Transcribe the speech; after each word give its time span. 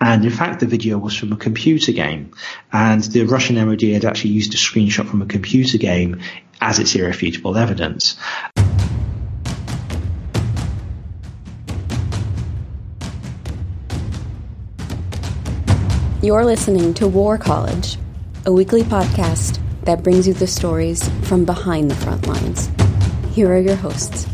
And 0.00 0.24
in 0.24 0.30
fact, 0.30 0.60
the 0.60 0.66
video 0.66 0.98
was 0.98 1.16
from 1.16 1.32
a 1.32 1.36
computer 1.36 1.92
game. 1.92 2.32
And 2.72 3.02
the 3.02 3.24
Russian 3.24 3.56
MOD 3.56 3.82
had 3.82 4.04
actually 4.04 4.32
used 4.32 4.54
a 4.54 4.56
screenshot 4.56 5.08
from 5.08 5.22
a 5.22 5.26
computer 5.26 5.78
game 5.78 6.20
as 6.60 6.78
its 6.78 6.94
irrefutable 6.94 7.56
evidence. 7.56 8.16
You're 16.22 16.44
listening 16.46 16.94
to 16.94 17.06
War 17.06 17.36
College, 17.36 17.98
a 18.46 18.52
weekly 18.52 18.82
podcast 18.82 19.60
that 19.82 20.02
brings 20.02 20.26
you 20.26 20.32
the 20.32 20.46
stories 20.46 21.06
from 21.28 21.44
behind 21.44 21.90
the 21.90 21.94
front 21.96 22.26
lines. 22.26 22.70
Here 23.34 23.52
are 23.52 23.58
your 23.58 23.76
hosts. 23.76 24.26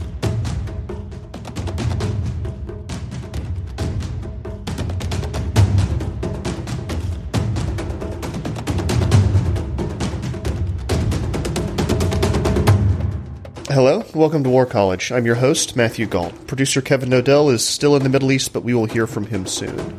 Hello, 13.83 14.05
welcome 14.13 14.45
to 14.45 14.51
War 14.51 14.67
College. 14.67 15.11
I'm 15.11 15.25
your 15.25 15.37
host, 15.37 15.75
Matthew 15.75 16.05
Gault. 16.05 16.47
Producer 16.47 16.83
Kevin 16.83 17.09
Knodell 17.09 17.51
is 17.51 17.65
still 17.65 17.97
in 17.97 18.03
the 18.03 18.11
Middle 18.11 18.31
East, 18.31 18.53
but 18.53 18.63
we 18.63 18.75
will 18.75 18.85
hear 18.85 19.07
from 19.07 19.25
him 19.25 19.47
soon. 19.47 19.97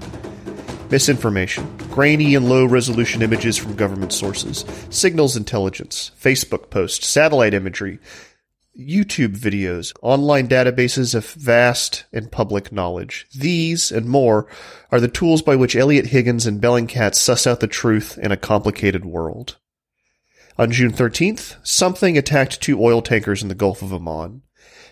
Misinformation, 0.92 1.66
grainy 1.90 2.36
and 2.36 2.48
low 2.48 2.64
resolution 2.64 3.23
images 3.23 3.58
from 3.58 3.76
government 3.76 4.14
sources, 4.14 4.66
signals 4.92 5.36
intelligence, 5.36 6.12
Facebook 6.22 6.70
posts, 6.70 7.08
satellite 7.08 7.56
imagery, 7.56 7.98
YouTube 8.80 9.36
videos, 9.36 9.95
online 10.04 10.48
databases 10.48 11.16
of 11.16 11.32
vast 11.32 12.06
and 12.14 12.32
public 12.32 12.72
knowledge. 12.72 13.26
These 13.36 13.92
and 13.92 14.06
more 14.06 14.45
are 14.92 15.00
the 15.00 15.08
tools 15.08 15.42
by 15.42 15.56
which 15.56 15.76
Eliot 15.76 16.06
Higgins 16.06 16.45
and 16.45 16.62
Bellingcat 16.62 17.16
suss 17.16 17.48
out 17.48 17.62
the 17.62 17.68
truth 17.68 18.20
in 18.20 18.32
a 18.32 18.38
complicated 18.38 19.06
world. 19.06 19.58
On 20.58 20.70
June 20.70 20.92
13th, 20.92 21.56
something 21.64 22.18
attacked 22.18 22.62
two 22.62 22.84
oil 22.84 23.02
tankers 23.02 23.42
in 23.42 23.48
the 23.48 23.56
Gulf 23.56 23.82
of 23.82 23.94
Oman. 23.94 24.42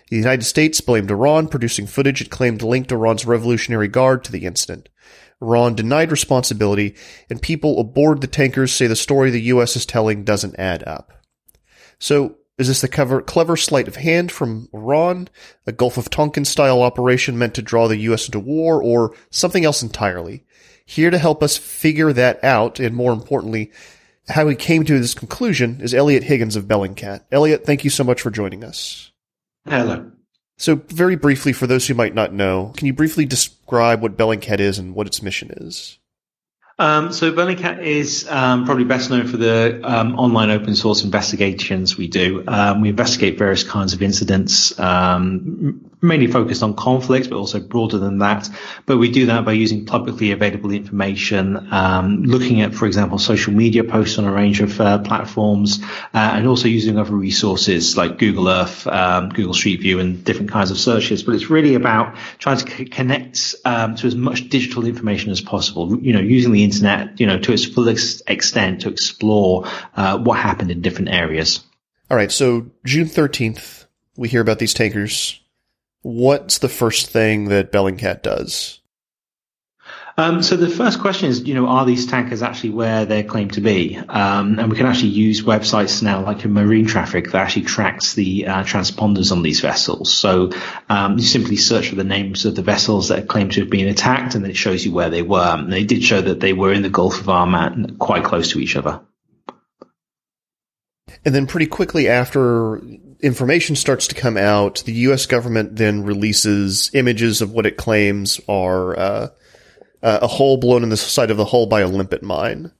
The 0.08 0.16
United 0.16 0.44
States 0.44 0.80
blamed 0.80 1.10
Iran, 1.10 1.48
producing 1.48 1.86
footage 1.86 2.20
it 2.20 2.30
claimed 2.30 2.62
linked 2.62 2.90
Iran's 2.90 3.26
Revolutionary 3.26 3.86
Guard 3.86 4.24
to 4.24 4.32
the 4.32 4.46
incident. 4.46 4.88
Iran 5.42 5.74
denied 5.74 6.10
responsibility, 6.10 6.96
and 7.28 7.40
people 7.40 7.78
aboard 7.78 8.20
the 8.20 8.26
tankers 8.26 8.72
say 8.72 8.86
the 8.86 8.96
story 8.96 9.30
the 9.30 9.40
U.S. 9.42 9.76
is 9.76 9.86
telling 9.86 10.24
doesn't 10.24 10.58
add 10.58 10.82
up. 10.84 11.12
So, 11.98 12.36
is 12.58 12.68
this 12.68 12.82
a 12.82 12.88
clever, 12.88 13.22
clever 13.22 13.56
sleight 13.56 13.88
of 13.88 13.96
hand 13.96 14.32
from 14.32 14.68
Iran, 14.72 15.28
a 15.66 15.72
Gulf 15.72 15.96
of 15.96 16.10
Tonkin 16.10 16.44
style 16.44 16.82
operation 16.82 17.38
meant 17.38 17.54
to 17.54 17.62
draw 17.62 17.86
the 17.86 17.96
U.S. 17.98 18.26
into 18.26 18.40
war, 18.40 18.82
or 18.82 19.14
something 19.30 19.64
else 19.64 19.82
entirely? 19.82 20.44
Here 20.84 21.10
to 21.10 21.18
help 21.18 21.42
us 21.42 21.56
figure 21.56 22.12
that 22.12 22.42
out, 22.42 22.80
and 22.80 22.96
more 22.96 23.12
importantly, 23.12 23.70
how 24.30 24.48
he 24.48 24.56
came 24.56 24.84
to 24.84 24.98
this 24.98 25.14
conclusion 25.14 25.80
is 25.80 25.94
Eliot 25.94 26.22
Higgins 26.22 26.56
of 26.56 26.64
Bellingcat. 26.64 27.24
Eliot, 27.30 27.64
thank 27.64 27.84
you 27.84 27.90
so 27.90 28.04
much 28.04 28.20
for 28.20 28.30
joining 28.30 28.64
us. 28.64 29.12
Hello. 29.68 30.10
So, 30.56 30.76
very 30.88 31.16
briefly, 31.16 31.52
for 31.52 31.66
those 31.66 31.86
who 31.86 31.94
might 31.94 32.14
not 32.14 32.32
know, 32.32 32.72
can 32.76 32.86
you 32.86 32.92
briefly 32.92 33.24
describe 33.24 34.02
what 34.02 34.16
Bellingcat 34.16 34.60
is 34.60 34.78
and 34.78 34.94
what 34.94 35.06
its 35.06 35.22
mission 35.22 35.50
is? 35.56 35.98
Um, 36.80 37.12
so 37.12 37.30
Bellingcat 37.30 37.82
is 37.82 38.26
um, 38.30 38.64
probably 38.64 38.84
best 38.84 39.10
known 39.10 39.26
for 39.26 39.36
the 39.36 39.82
um, 39.84 40.18
online 40.18 40.50
open 40.50 40.74
source 40.74 41.04
investigations 41.04 41.98
we 41.98 42.08
do. 42.08 42.42
Um, 42.48 42.80
we 42.80 42.88
investigate 42.88 43.36
various 43.36 43.62
kinds 43.62 43.92
of 43.92 44.02
incidents, 44.02 44.78
um, 44.80 45.89
mainly 46.02 46.26
focused 46.26 46.62
on 46.62 46.74
conflicts, 46.74 47.28
but 47.28 47.36
also 47.36 47.60
broader 47.60 47.98
than 47.98 48.18
that. 48.18 48.48
But 48.86 48.98
we 48.98 49.10
do 49.10 49.26
that 49.26 49.44
by 49.44 49.52
using 49.52 49.84
publicly 49.84 50.32
available 50.32 50.70
information, 50.70 51.68
um, 51.72 52.22
looking 52.24 52.62
at, 52.62 52.74
for 52.74 52.86
example, 52.86 53.18
social 53.18 53.52
media 53.52 53.84
posts 53.84 54.18
on 54.18 54.24
a 54.24 54.32
range 54.32 54.60
of 54.60 54.80
uh, 54.80 54.98
platforms, 54.98 55.82
uh, 56.14 56.32
and 56.34 56.46
also 56.46 56.68
using 56.68 56.98
other 56.98 57.14
resources 57.14 57.96
like 57.96 58.18
Google 58.18 58.48
Earth, 58.48 58.84
Google 59.34 59.54
Street 59.54 59.80
View, 59.80 60.00
and 60.00 60.24
different 60.24 60.50
kinds 60.50 60.70
of 60.70 60.78
searches. 60.78 61.22
But 61.22 61.34
it's 61.34 61.50
really 61.50 61.74
about 61.74 62.16
trying 62.38 62.58
to 62.58 62.70
c- 62.70 62.84
connect 62.86 63.54
to 63.64 64.00
as 64.02 64.14
much 64.14 64.48
digital 64.48 64.84
information 64.84 65.30
as 65.30 65.40
possible. 65.40 65.98
You 66.00 66.12
know, 66.12 66.20
using 66.20 66.52
the 66.52 66.64
internet, 66.64 67.20
you 67.20 67.26
know, 67.26 67.38
to 67.38 67.52
its 67.52 67.64
fullest 67.64 68.22
extent 68.28 68.82
to 68.82 68.88
explore 68.88 69.66
uh, 69.96 70.18
what 70.18 70.38
happened 70.38 70.70
in 70.70 70.80
different 70.80 71.10
areas. 71.10 71.64
All 72.10 72.16
right. 72.16 72.32
So 72.32 72.70
June 72.84 73.06
13th, 73.06 73.86
we 74.16 74.28
hear 74.28 74.40
about 74.40 74.58
these 74.58 74.74
tankers. 74.74 75.39
What's 76.02 76.58
the 76.58 76.68
first 76.68 77.10
thing 77.10 77.46
that 77.46 77.72
Bellingcat 77.72 78.22
does? 78.22 78.80
Um, 80.16 80.42
so 80.42 80.56
the 80.56 80.68
first 80.68 81.00
question 81.00 81.30
is, 81.30 81.46
you 81.46 81.54
know, 81.54 81.66
are 81.66 81.86
these 81.86 82.06
tankers 82.06 82.42
actually 82.42 82.70
where 82.70 83.06
they're 83.06 83.24
claimed 83.24 83.54
to 83.54 83.62
be? 83.62 83.96
Um, 83.96 84.58
and 84.58 84.70
we 84.70 84.76
can 84.76 84.86
actually 84.86 85.10
use 85.10 85.42
websites 85.42 86.02
now 86.02 86.22
like 86.22 86.44
Marine 86.44 86.86
Traffic 86.86 87.30
that 87.30 87.36
actually 87.36 87.62
tracks 87.62 88.12
the 88.14 88.46
uh, 88.46 88.62
transponders 88.64 89.32
on 89.32 89.42
these 89.42 89.60
vessels. 89.60 90.12
So 90.12 90.50
um, 90.90 91.16
you 91.16 91.24
simply 91.24 91.56
search 91.56 91.88
for 91.88 91.94
the 91.94 92.04
names 92.04 92.44
of 92.44 92.54
the 92.54 92.62
vessels 92.62 93.08
that 93.08 93.18
are 93.20 93.26
claimed 93.26 93.52
to 93.52 93.60
have 93.60 93.70
been 93.70 93.88
attacked, 93.88 94.34
and 94.34 94.44
then 94.44 94.50
it 94.50 94.58
shows 94.58 94.84
you 94.84 94.92
where 94.92 95.10
they 95.10 95.22
were. 95.22 95.54
And 95.56 95.72
they 95.72 95.84
did 95.84 96.04
show 96.04 96.20
that 96.20 96.40
they 96.40 96.52
were 96.52 96.72
in 96.72 96.82
the 96.82 96.90
Gulf 96.90 97.20
of 97.20 97.28
Oman, 97.28 97.96
quite 97.98 98.24
close 98.24 98.50
to 98.50 98.60
each 98.60 98.76
other. 98.76 99.00
And 101.24 101.34
then 101.34 101.46
pretty 101.46 101.66
quickly 101.66 102.08
after 102.08 102.80
information 103.22 103.76
starts 103.76 104.06
to 104.08 104.14
come 104.14 104.36
out, 104.36 104.82
the 104.84 104.92
U.S. 104.92 105.26
government 105.26 105.76
then 105.76 106.04
releases 106.04 106.90
images 106.94 107.40
of 107.40 107.52
what 107.52 107.66
it 107.66 107.76
claims 107.76 108.40
are 108.48 108.98
uh, 108.98 109.28
uh, 110.02 110.18
a 110.22 110.26
hole 110.26 110.56
blown 110.56 110.82
in 110.82 110.88
the 110.88 110.96
side 110.96 111.30
of 111.30 111.36
the 111.36 111.44
hull 111.44 111.66
by 111.66 111.80
a 111.80 111.88
limpet 111.88 112.22
mine. 112.22 112.72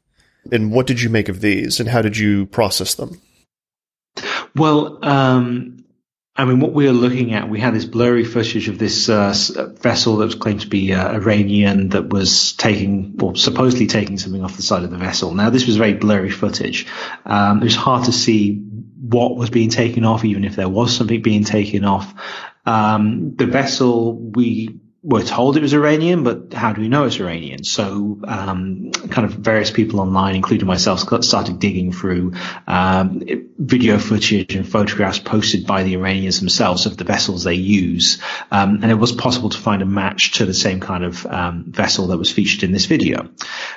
And 0.50 0.72
what 0.72 0.86
did 0.86 1.02
you 1.02 1.10
make 1.10 1.28
of 1.28 1.40
these, 1.40 1.80
and 1.80 1.88
how 1.88 2.02
did 2.02 2.16
you 2.16 2.46
process 2.46 2.94
them? 2.94 3.20
Well, 4.56 4.98
um, 5.04 5.84
I 6.40 6.46
mean, 6.46 6.58
what 6.58 6.72
we 6.72 6.86
were 6.86 6.92
looking 6.92 7.34
at, 7.34 7.50
we 7.50 7.60
had 7.60 7.74
this 7.74 7.84
blurry 7.84 8.24
footage 8.24 8.68
of 8.68 8.78
this 8.78 9.10
uh, 9.10 9.34
vessel 9.78 10.16
that 10.16 10.24
was 10.24 10.34
claimed 10.36 10.62
to 10.62 10.68
be 10.68 10.94
uh, 10.94 11.12
Iranian 11.12 11.90
that 11.90 12.08
was 12.08 12.54
taking, 12.54 13.18
or 13.20 13.36
supposedly 13.36 13.86
taking 13.86 14.16
something 14.16 14.42
off 14.42 14.56
the 14.56 14.62
side 14.62 14.82
of 14.82 14.90
the 14.90 14.96
vessel. 14.96 15.34
Now, 15.34 15.50
this 15.50 15.66
was 15.66 15.76
very 15.76 15.92
blurry 15.92 16.30
footage. 16.30 16.86
Um, 17.26 17.60
it 17.60 17.64
was 17.64 17.76
hard 17.76 18.06
to 18.06 18.12
see 18.12 18.54
what 18.54 19.36
was 19.36 19.50
being 19.50 19.68
taken 19.68 20.06
off, 20.06 20.24
even 20.24 20.44
if 20.44 20.56
there 20.56 20.68
was 20.70 20.96
something 20.96 21.20
being 21.20 21.44
taken 21.44 21.84
off. 21.84 22.14
Um, 22.64 23.36
the 23.36 23.44
vessel, 23.44 24.16
we 24.16 24.80
we're 25.02 25.24
told 25.24 25.56
it 25.56 25.62
was 25.62 25.72
Iranian, 25.72 26.24
but 26.24 26.52
how 26.52 26.74
do 26.74 26.82
we 26.82 26.88
know 26.88 27.04
it's 27.04 27.18
Iranian? 27.18 27.64
So, 27.64 28.20
um, 28.24 28.92
kind 28.92 29.24
of 29.24 29.32
various 29.32 29.70
people 29.70 29.98
online, 29.98 30.36
including 30.36 30.66
myself, 30.66 31.00
started 31.24 31.58
digging 31.58 31.90
through 31.90 32.34
um, 32.66 33.22
video 33.56 33.98
footage 33.98 34.54
and 34.54 34.68
photographs 34.68 35.18
posted 35.18 35.66
by 35.66 35.84
the 35.84 35.94
Iranians 35.94 36.40
themselves 36.40 36.84
of 36.84 36.98
the 36.98 37.04
vessels 37.04 37.44
they 37.44 37.54
use, 37.54 38.20
um, 38.50 38.80
and 38.82 38.90
it 38.90 38.96
was 38.96 39.12
possible 39.12 39.48
to 39.48 39.56
find 39.56 39.80
a 39.80 39.86
match 39.86 40.32
to 40.32 40.44
the 40.44 40.52
same 40.52 40.80
kind 40.80 41.04
of 41.04 41.24
um, 41.24 41.64
vessel 41.68 42.08
that 42.08 42.18
was 42.18 42.30
featured 42.30 42.62
in 42.62 42.72
this 42.72 42.84
video. 42.84 43.30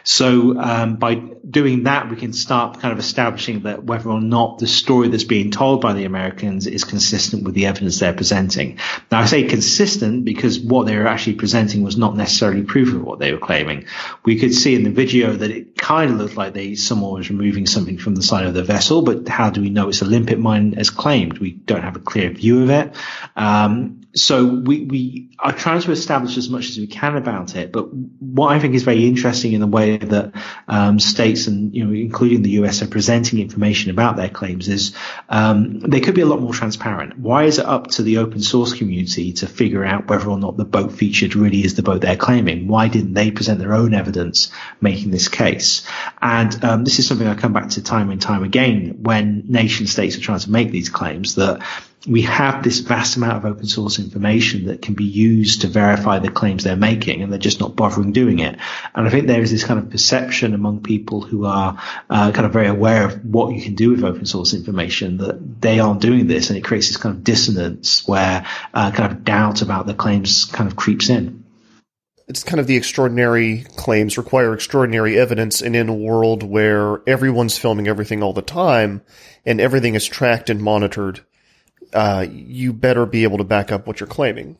So, 0.03 0.59
um, 0.59 0.97
by 0.97 1.15
doing 1.15 1.83
that, 1.83 2.09
we 2.09 2.17
can 2.17 2.33
start 2.33 2.81
kind 2.81 2.91
of 2.91 2.99
establishing 2.99 3.61
that 3.61 3.85
whether 3.85 4.09
or 4.09 4.19
not 4.19 4.57
the 4.57 4.67
story 4.67 5.07
that's 5.07 5.23
being 5.23 5.51
told 5.51 5.79
by 5.79 5.93
the 5.93 6.03
Americans 6.03 6.67
is 6.67 6.83
consistent 6.83 7.45
with 7.45 7.53
the 7.53 7.67
evidence 7.67 7.99
they're 7.99 8.11
presenting. 8.11 8.79
Now, 9.09 9.21
I 9.21 9.25
say 9.25 9.43
consistent 9.43 10.25
because 10.25 10.59
what 10.59 10.85
they're 10.85 11.12
actually 11.13 11.35
presenting 11.35 11.83
was 11.83 11.97
not 11.97 12.15
necessarily 12.15 12.63
proof 12.63 12.93
of 12.93 13.03
what 13.03 13.19
they 13.19 13.31
were 13.31 13.39
claiming. 13.39 13.85
We 14.25 14.39
could 14.39 14.53
see 14.53 14.75
in 14.75 14.83
the 14.83 14.89
video 14.89 15.33
that 15.33 15.51
it 15.51 15.77
kind 15.77 16.11
of 16.11 16.17
looked 16.17 16.35
like 16.35 16.53
they 16.53 16.75
someone 16.75 17.13
was 17.13 17.29
removing 17.29 17.67
something 17.67 17.97
from 17.97 18.15
the 18.15 18.23
side 18.23 18.45
of 18.45 18.53
the 18.53 18.63
vessel, 18.63 19.01
but 19.03 19.27
how 19.27 19.49
do 19.49 19.61
we 19.61 19.69
know 19.69 19.89
it's 19.89 20.01
a 20.01 20.05
limpet 20.05 20.39
mine 20.39 20.73
as 20.75 20.89
claimed? 20.89 21.37
We 21.37 21.51
don't 21.51 21.83
have 21.83 21.95
a 21.95 21.99
clear 21.99 22.29
view 22.31 22.63
of 22.63 22.69
it. 22.69 22.95
Um, 23.35 24.02
so 24.15 24.45
we, 24.45 24.83
we 24.83 25.29
are 25.39 25.51
trying 25.51 25.81
to 25.81 25.91
establish 25.91 26.37
as 26.37 26.47
much 26.47 26.69
as 26.69 26.77
we 26.77 26.85
can 26.85 27.15
about 27.15 27.55
it. 27.55 27.71
But 27.71 27.91
what 27.91 28.51
I 28.51 28.59
think 28.59 28.75
is 28.75 28.83
very 28.83 29.07
interesting 29.07 29.53
in 29.53 29.59
the 29.59 29.67
way 29.67 29.97
that 29.97 30.33
um, 30.67 30.99
states 30.99 31.47
and 31.47 31.73
you 31.73 31.83
know, 31.83 31.91
including 31.91 32.43
the 32.43 32.51
US, 32.51 32.83
are 32.83 32.87
presenting 32.87 33.39
information 33.39 33.89
about 33.89 34.15
their 34.15 34.29
claims 34.29 34.67
is 34.67 34.95
um, 35.29 35.79
they 35.79 35.99
could 35.99 36.13
be 36.13 36.21
a 36.21 36.27
lot 36.27 36.41
more 36.41 36.53
transparent. 36.53 37.17
Why 37.17 37.45
is 37.45 37.57
it 37.57 37.65
up 37.65 37.87
to 37.91 38.03
the 38.03 38.19
open 38.19 38.41
source 38.41 38.73
community 38.73 39.33
to 39.33 39.47
figure 39.47 39.83
out 39.83 40.07
whether 40.07 40.29
or 40.29 40.37
not 40.37 40.57
the 40.57 40.65
boat 40.65 40.91
featured 40.91 41.35
really 41.35 41.63
is 41.63 41.73
the 41.73 41.83
boat 41.83 42.01
they're 42.01 42.15
claiming? 42.15 42.67
Why 42.67 42.89
didn't 42.89 43.15
they 43.15 43.31
present 43.31 43.59
their 43.59 43.73
own 43.73 43.95
evidence 43.95 44.51
making 44.79 45.09
this 45.09 45.27
case? 45.27 45.87
And 46.21 46.63
um, 46.63 46.83
this 46.83 46.99
is 46.99 47.07
something 47.07 47.27
I 47.27 47.33
come 47.33 47.53
back 47.53 47.69
to 47.71 47.83
time 47.83 48.11
and 48.11 48.21
time 48.21 48.43
again 48.43 48.99
when 49.01 49.45
nation 49.47 49.87
states 49.87 50.15
are 50.17 50.21
trying 50.21 50.39
to 50.39 50.51
make 50.51 50.69
these 50.69 50.89
claims 50.89 51.35
that 51.35 51.63
we 52.05 52.23
have 52.23 52.63
this 52.63 52.79
vast 52.79 53.15
amount 53.15 53.37
of 53.37 53.45
open 53.45 53.65
source 53.65 53.97
information 53.97 54.65
that 54.65 54.81
can 54.81 54.93
be 54.93 55.05
used 55.05 55.61
to 55.61 55.67
verify 55.67 56.19
the 56.19 56.29
claims 56.29 56.63
they're 56.63 56.75
making 56.75 57.21
and 57.21 57.31
they're 57.31 57.39
just 57.39 57.61
not 57.61 57.75
bothering 57.75 58.11
doing 58.11 58.39
it. 58.39 58.57
And 58.93 59.07
I 59.07 59.09
think 59.09 59.27
there 59.27 59.41
is 59.41 59.51
this 59.51 59.63
kind 59.63 59.79
of 59.79 59.89
perception 59.89 60.53
among 60.53 60.83
people 60.83 61.21
who 61.21 61.45
are 61.45 61.81
uh, 62.09 62.31
kind 62.31 62.45
of 62.45 62.51
very 62.51 62.67
aware 62.67 63.05
of 63.05 63.23
what 63.23 63.55
you 63.55 63.61
can 63.61 63.75
do 63.75 63.91
with 63.91 64.03
open 64.03 64.25
source 64.25 64.53
information 64.53 65.17
that 65.17 65.61
they 65.61 65.79
aren't 65.79 66.01
doing 66.01 66.27
this 66.27 66.49
and 66.49 66.57
it 66.57 66.63
creates 66.63 66.89
this 66.89 66.97
kind 66.97 67.15
of 67.15 67.23
dissonance 67.23 68.05
where 68.05 68.45
uh, 68.73 68.91
kind 68.91 69.11
of 69.11 69.23
doubt 69.23 69.61
about 69.61 69.87
the 69.87 69.93
claims 69.93 70.45
kind 70.45 70.69
of 70.69 70.75
creeps 70.75 71.09
in 71.09 71.43
it's 72.25 72.43
kind 72.43 72.59
of 72.59 72.67
the 72.67 72.77
extraordinary 72.77 73.65
claims 73.75 74.17
require 74.17 74.53
extraordinary 74.53 75.19
evidence 75.19 75.61
and 75.61 75.75
in 75.75 75.89
a 75.89 75.93
world 75.93 76.41
where 76.41 77.01
everyone's 77.05 77.57
filming 77.57 77.87
everything 77.87 78.23
all 78.23 78.31
the 78.31 78.41
time 78.41 79.01
and 79.45 79.59
everything 79.59 79.93
is 79.93 80.05
tracked 80.05 80.49
and 80.49 80.61
monitored 80.61 81.19
uh, 81.93 82.25
you 82.29 82.73
better 82.73 83.05
be 83.05 83.23
able 83.23 83.37
to 83.37 83.43
back 83.43 83.71
up 83.71 83.87
what 83.87 83.99
you're 83.99 84.07
claiming. 84.07 84.57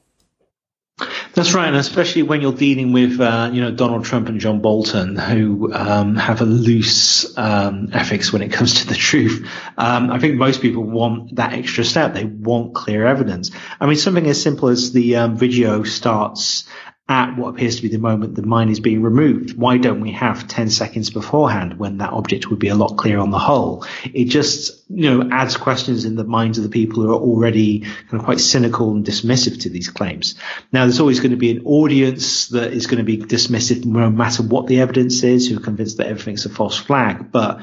That's 1.34 1.56
right, 1.56 1.68
and 1.68 1.76
especially 1.76 2.22
when 2.22 2.42
you're 2.42 2.54
dealing 2.54 2.92
with, 2.92 3.20
uh, 3.20 3.50
you 3.52 3.62
know, 3.62 3.72
Donald 3.72 4.06
Trump 4.06 4.30
and 4.30 4.40
John 4.40 4.62
Bolton, 4.62 5.16
who 5.16 5.74
um, 5.74 6.16
have 6.16 6.42
a 6.42 6.46
loose 6.46 7.36
um, 7.36 7.90
ethics 7.92 8.32
when 8.32 8.44
it 8.44 8.52
comes 8.52 8.82
to 8.82 8.88
the 8.88 8.94
truth. 9.10 9.50
Um, 9.76 10.12
I 10.12 10.20
think 10.20 10.36
most 10.36 10.62
people 10.62 10.84
want 10.84 11.38
that 11.38 11.54
extra 11.54 11.84
step. 11.84 12.14
They 12.14 12.26
want 12.26 12.76
clear 12.76 13.08
evidence. 13.08 13.50
I 13.80 13.88
mean, 13.88 13.96
something 13.96 14.28
as 14.28 14.40
simple 14.40 14.70
as 14.70 14.92
the 14.92 15.16
um, 15.16 15.36
video 15.36 15.82
starts 15.82 16.66
at 17.10 17.36
what 17.36 17.50
appears 17.50 17.76
to 17.76 17.82
be 17.82 17.90
the 17.90 17.98
moment 17.98 18.34
the 18.36 18.42
mine 18.42 18.70
is 18.70 18.80
being 18.80 19.02
removed. 19.02 19.58
Why 19.58 19.78
don't 19.78 20.00
we 20.00 20.12
have 20.12 20.48
10 20.48 20.70
seconds 20.70 21.10
beforehand 21.10 21.78
when 21.78 21.98
that 21.98 22.14
object 22.14 22.50
would 22.50 22.60
be 22.60 22.70
a 22.70 22.76
lot 22.76 22.96
clearer 22.96 23.20
on 23.20 23.30
the 23.30 23.40
whole? 23.40 23.86
It 24.06 24.26
just, 24.26 24.86
you 24.90 25.10
know, 25.10 25.30
adds 25.30 25.58
questions 25.58 26.06
in 26.06 26.16
the 26.16 26.24
minds 26.24 26.58
of 26.58 26.64
the 26.64 26.70
people 26.70 27.04
who 27.04 27.12
are 27.12 27.20
already 27.20 27.82
kind 27.82 28.14
of 28.14 28.24
quite 28.24 28.40
cynical 28.40 28.92
and 28.92 29.06
dismissive 29.06 29.62
to 29.64 29.70
these 29.70 29.90
claims. 29.90 30.36
Now, 30.72 30.86
there's 30.86 31.02
always 31.02 31.20
going 31.20 31.32
to 31.32 31.38
be 31.38 31.52
an 31.52 31.66
audience 31.66 32.48
that 32.50 32.72
is 32.72 32.88
going 32.88 33.00
to 33.00 33.04
be 33.04 33.18
dismissive 33.18 33.84
no 33.84 34.10
matter 34.10 34.42
what 34.42 34.68
the 34.68 34.80
evidence 34.80 35.24
is, 35.24 35.50
who 35.50 35.58
are 35.58 35.62
convinced 35.62 35.98
that 35.98 36.08
everything's 36.08 36.46
a 36.46 36.50
false 36.50 36.78
flag, 36.78 37.34
but 37.34 37.62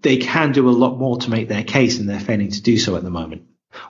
they 0.00 0.16
can 0.16 0.50
do 0.50 0.68
a 0.68 0.70
lot 0.70 0.98
more 0.98 1.18
to 1.18 1.30
make 1.30 1.48
their 1.48 1.64
case 1.64 1.98
and 1.98 2.08
they're 2.08 2.20
failing 2.20 2.50
to 2.50 2.62
do 2.62 2.76
so 2.78 2.96
at 2.96 3.04
the 3.04 3.10
moment. 3.10 3.44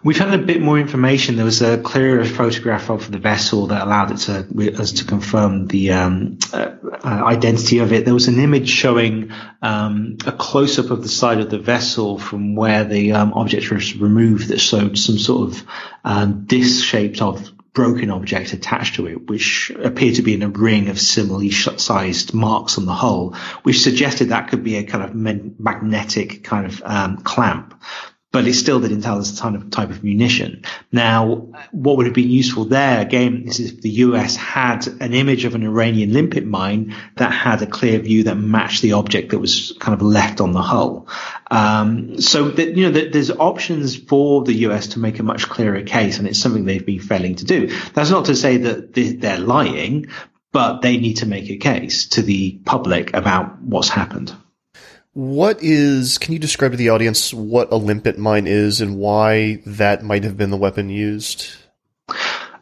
We've 0.05 0.19
had 0.19 0.33
a 0.35 0.39
bit 0.39 0.61
more 0.61 0.79
information. 0.79 1.37
There 1.37 1.45
was 1.45 1.63
a 1.63 1.79
clearer 1.79 2.25
photograph 2.25 2.91
of 2.91 3.11
the 3.11 3.19
vessel 3.19 3.69
that 3.69 3.83
allowed 3.83 4.13
it 4.13 4.19
to 4.19 4.81
us 4.81 4.93
to 4.93 5.05
confirm 5.05 5.67
the 5.67 5.93
um, 5.93 6.39
uh, 6.53 6.75
identity 7.05 7.79
of 7.79 7.93
it. 7.93 8.05
There 8.05 8.15
was 8.15 8.29
an 8.29 8.39
image 8.39 8.69
showing 8.69 9.33
um, 9.61 10.19
a 10.27 10.33
close 10.33 10.79
up 10.79 10.91
of 10.91 11.03
the 11.03 11.09
side 11.09 11.41
of 11.41 11.51
the 11.51 11.59
vessel 11.59 12.19
from 12.19 12.55
where 12.55 12.85
the 12.85 13.13
um, 13.13 13.33
object 13.35 13.71
was 13.71 13.97
removed 13.97 14.49
that 14.49 14.61
showed 14.61 14.99
some 14.99 15.19
sort 15.19 15.51
of 15.51 15.65
um, 16.05 16.45
disc 16.47 16.85
shaped 16.85 17.21
of 17.21 17.51
broken 17.73 18.11
object 18.11 18.53
attached 18.53 18.97
to 18.97 19.07
it, 19.07 19.29
which 19.29 19.73
appeared 19.83 20.17
to 20.17 20.23
be 20.23 20.35
in 20.35 20.43
a 20.43 20.49
ring 20.49 20.89
of 20.89 21.01
similarly 21.01 21.51
sized 21.51 22.35
marks 22.35 22.77
on 22.77 22.85
the 22.85 22.93
hull, 22.93 23.35
which 23.63 23.81
suggested 23.81 24.29
that 24.29 24.49
could 24.49 24.63
be 24.63 24.77
a 24.77 24.85
kind 24.85 25.05
of 25.05 25.15
magnetic 25.15 26.45
kind 26.45 26.67
of 26.67 26.83
um, 26.85 27.17
clamp 27.19 27.75
but 28.33 28.49
it 28.49 28.55
still 28.55 28.81
didn't 28.81 29.03
tell 29.03 29.19
us 29.19 29.31
the 29.31 29.37
type 29.37 29.55
of, 29.55 29.71
type 29.71 29.91
of 29.91 30.03
munition. 30.03 30.65
Now, 30.91 31.49
what 31.71 31.99
would 31.99 32.07
have 32.07 32.15
been 32.15 32.31
useful 32.31 32.65
there 32.65 33.01
again 33.01 33.45
is 33.47 33.61
if 33.61 33.83
the 33.83 33.91
US 33.91 34.37
had 34.37 34.87
an 35.01 35.13
image 35.13 35.45
of 35.45 35.55
an 35.55 35.63
Iranian 35.63 36.15
limpet 36.15 36.45
mine 36.45 36.97
that 37.17 37.31
had 37.31 37.61
a 37.61 37.67
clear 37.67 37.99
view 37.99 38.25
that 38.25 38.37
matched 38.37 38.81
the 38.81 38.95
object 38.95 39.31
that 39.31 39.39
was 39.39 39.77
kind 39.79 39.95
of 39.95 40.01
left 40.01 40.41
on 40.41 40.53
the 40.53 40.63
hull. 40.63 41.07
Um, 41.51 42.21
so 42.21 42.49
that, 42.49 42.77
you 42.77 42.87
know, 42.87 42.93
that 42.93 43.13
there's 43.13 43.31
options 43.31 43.95
for 43.95 44.43
the 44.43 44.55
US 44.67 44.89
to 44.89 44.99
make 44.99 45.19
a 45.19 45.23
much 45.23 45.49
clearer 45.49 45.83
case, 45.83 46.19
and 46.19 46.27
it's 46.27 46.39
something 46.39 46.65
they've 46.65 46.85
been 46.85 47.01
failing 47.01 47.37
to 47.37 47.45
do. 47.45 47.69
That's 47.93 48.11
not 48.11 48.25
to 48.27 48.35
say 48.35 48.57
that 48.57 48.95
they're 48.95 49.39
lying, 49.39 50.07
but 50.53 50.81
they 50.81 50.97
need 50.97 51.19
to 51.19 51.27
make 51.27 51.51
a 51.51 51.57
case 51.57 52.07
to 52.09 52.23
the 52.23 52.61
public 52.65 53.15
about 53.15 53.61
what's 53.61 53.91
happened. 53.91 54.35
What 55.15 55.63
is, 55.63 56.17
can 56.17 56.33
you 56.33 56.39
describe 56.39 56.71
to 56.71 56.79
the 56.79 56.89
audience 56.89 57.35
what 57.35 57.71
a 57.71 57.77
limpet 57.77 58.19
mine 58.19 58.47
is 58.47 58.81
and 58.81 58.97
why 58.97 59.63
that 59.67 60.03
might 60.03 60.25
have 60.25 60.39
been 60.39 60.51
the 60.51 60.57
weapon 60.57 60.89
used? 60.89 61.51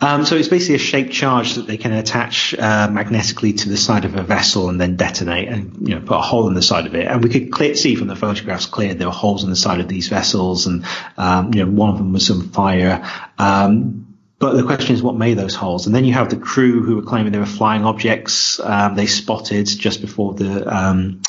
Um, 0.01 0.25
so 0.25 0.35
it's 0.35 0.49
basically 0.49 0.77
a 0.77 0.79
shaped 0.79 1.13
charge 1.13 1.55
that 1.55 1.67
they 1.67 1.77
can 1.77 1.93
attach 1.93 2.55
uh, 2.55 2.89
magnetically 2.91 3.53
to 3.53 3.69
the 3.69 3.77
side 3.77 4.05
of 4.05 4.17
a 4.17 4.23
vessel 4.23 4.69
and 4.69 4.81
then 4.81 4.97
detonate 4.97 5.49
and 5.49 5.87
you 5.87 5.95
know 5.95 6.01
put 6.01 6.17
a 6.17 6.23
hole 6.23 6.49
in 6.49 6.55
the 6.55 6.63
side 6.63 6.87
of 6.87 6.95
it. 6.95 7.07
And 7.07 7.23
we 7.23 7.29
could 7.29 7.53
clear, 7.53 7.75
see 7.77 7.95
from 7.95 8.09
the 8.09 8.17
photographs 8.17 8.67
clear 8.67 8.95
there 8.95 9.07
were 9.07 9.13
holes 9.13 9.45
in 9.45 9.51
the 9.51 9.57
side 9.57 9.79
of 9.79 9.89
these 9.89 10.09
vessels, 10.09 10.67
and 10.67 10.87
um, 11.19 11.53
you 11.53 11.65
know 11.65 11.71
one 11.71 11.91
of 11.91 11.99
them 11.99 12.13
was 12.15 12.31
on 12.31 12.49
fire. 12.49 13.07
Um, 13.39 14.17
but 14.39 14.57
the 14.57 14.63
question 14.63 14.95
is, 14.95 15.03
what 15.03 15.17
made 15.17 15.37
those 15.37 15.55
holes? 15.55 15.85
And 15.85 15.95
then 15.95 16.07
you 16.07 16.15
have 16.15 16.31
the 16.31 16.37
crew 16.37 16.83
who 16.83 16.97
were 16.97 17.03
claiming 17.03 17.31
they 17.31 17.39
were 17.39 17.45
flying 17.45 17.85
objects 17.85 18.59
um, 18.59 18.95
they 18.95 19.05
spotted 19.05 19.67
just 19.67 20.01
before 20.01 20.33
the 20.33 20.67
um, 20.67 21.21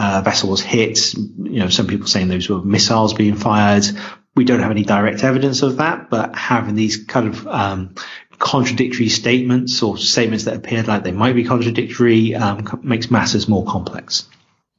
uh, 0.00 0.22
vessel 0.22 0.48
was 0.48 0.62
hit. 0.62 1.12
You 1.14 1.60
know, 1.60 1.68
some 1.68 1.86
people 1.86 2.06
saying 2.06 2.28
those 2.28 2.48
were 2.48 2.62
missiles 2.62 3.12
being 3.12 3.36
fired. 3.36 3.84
We 4.34 4.44
don't 4.44 4.60
have 4.60 4.70
any 4.70 4.84
direct 4.84 5.22
evidence 5.22 5.60
of 5.62 5.76
that, 5.76 6.08
but 6.08 6.34
having 6.34 6.74
these 6.74 7.04
kind 7.04 7.28
of 7.28 7.46
um, 7.46 7.94
contradictory 8.38 9.10
statements 9.10 9.82
or 9.82 9.98
statements 9.98 10.44
that 10.44 10.56
appeared 10.56 10.88
like 10.88 11.04
they 11.04 11.12
might 11.12 11.34
be 11.34 11.44
contradictory 11.44 12.34
um, 12.34 12.80
makes 12.82 13.10
matters 13.10 13.46
more 13.46 13.66
complex. 13.66 14.26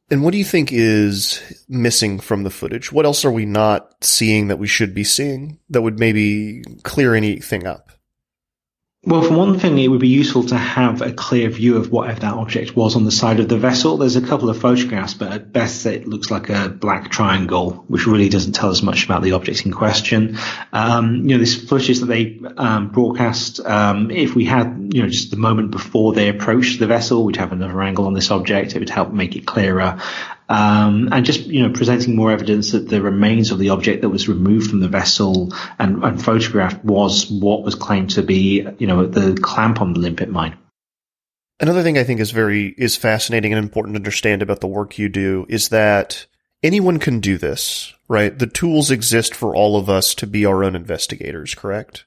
And 0.09 0.23
what 0.23 0.31
do 0.31 0.39
you 0.39 0.44
think 0.44 0.71
is 0.73 1.39
missing 1.69 2.19
from 2.19 2.41
the 2.44 2.50
footage? 2.50 2.91
What 2.91 3.06
else 3.06 3.23
are 3.23 3.31
we 3.31 3.45
not 3.45 3.94
seeing 4.01 4.47
that 4.47 4.57
we 4.57 4.68
should 4.68 4.95
be 4.95 5.03
seeing 5.03 5.59
that 5.69 5.83
would 5.83 6.00
maybe 6.00 6.63
clear 6.83 7.13
anything 7.13 7.68
up? 7.68 7.91
Well, 9.03 9.24
for 9.24 9.33
one 9.33 9.57
thing, 9.57 9.80
it 9.80 9.88
would 9.88 10.00
be 10.00 10.09
useful 10.09 10.44
to 10.44 10.56
have 10.56 11.01
a 11.01 11.12
clear 11.12 11.50
view 11.50 11.77
of 11.77 11.92
whatever 11.92 12.19
that 12.19 12.36
object 12.36 12.75
was 12.75 12.95
on 12.95 13.03
the 13.03 13.12
side 13.12 13.39
of 13.39 13.50
the 13.50 13.57
vessel. 13.57 13.98
There's 13.98 14.15
a 14.15 14.21
couple 14.21 14.48
of 14.51 14.59
photographs, 14.59 15.15
but 15.15 15.31
at 15.31 15.51
best 15.51 15.88
it 15.88 16.07
looks 16.07 16.30
like 16.30 16.50
a 16.50 16.69
black 16.69 17.09
triangle, 17.09 17.83
which 17.88 18.06
really 18.06 18.30
doesn't 18.30 18.51
tell 18.51 18.69
us 18.69 18.83
much 18.83 19.06
about 19.06 19.24
the 19.24 19.31
object 19.31 19.65
in 19.65 19.71
question. 19.71 20.38
Um, 20.71 21.15
you 21.27 21.36
know, 21.36 21.39
this 21.39 21.68
footage 21.68 22.01
that 22.01 22.06
they 22.06 22.39
um, 22.57 22.89
broadcast, 22.89 23.59
um, 23.62 24.11
if 24.11 24.35
we 24.35 24.45
had, 24.45 24.92
you 24.94 25.02
know, 25.02 25.09
just 25.09 25.31
the 25.31 25.37
moment 25.37 25.71
before 25.71 26.14
they 26.14 26.30
approached 26.30 26.80
the 26.80 26.85
vessel, 26.85 27.25
we'd 27.25 27.37
have 27.37 27.54
another 27.54 27.81
angle 27.81 28.06
on 28.06 28.14
this 28.14 28.30
object. 28.30 28.75
It 28.75 28.80
would 28.80 28.92
help 28.92 29.11
make 29.11 29.35
it 29.35 29.47
clearer. 29.47 29.99
Um, 30.51 31.07
and 31.13 31.25
just 31.25 31.45
you 31.45 31.63
know 31.63 31.73
presenting 31.73 32.13
more 32.13 32.29
evidence 32.29 32.73
that 32.73 32.89
the 32.89 33.01
remains 33.01 33.51
of 33.51 33.57
the 33.57 33.69
object 33.69 34.01
that 34.01 34.09
was 34.09 34.27
removed 34.27 34.69
from 34.69 34.81
the 34.81 34.89
vessel 34.89 35.53
and, 35.79 36.03
and 36.03 36.21
photographed 36.21 36.83
was 36.83 37.31
what 37.31 37.63
was 37.63 37.75
claimed 37.75 38.09
to 38.11 38.21
be 38.21 38.67
you 38.77 38.85
know 38.85 39.05
the 39.05 39.39
clamp 39.41 39.79
on 39.79 39.93
the 39.93 39.99
limpet 40.01 40.27
mine. 40.27 40.57
Another 41.61 41.83
thing 41.83 41.97
I 41.97 42.03
think 42.03 42.19
is 42.19 42.31
very 42.31 42.75
is 42.77 42.97
fascinating 42.97 43.53
and 43.53 43.63
important 43.63 43.95
to 43.95 43.99
understand 43.99 44.41
about 44.41 44.59
the 44.59 44.67
work 44.67 44.99
you 44.99 45.07
do 45.07 45.45
is 45.47 45.69
that 45.69 46.25
anyone 46.61 46.99
can 46.99 47.21
do 47.21 47.37
this, 47.37 47.93
right? 48.09 48.37
The 48.37 48.45
tools 48.45 48.91
exist 48.91 49.33
for 49.33 49.55
all 49.55 49.77
of 49.77 49.89
us 49.89 50.13
to 50.15 50.27
be 50.27 50.45
our 50.45 50.65
own 50.65 50.75
investigators, 50.75 51.55
correct? 51.55 52.03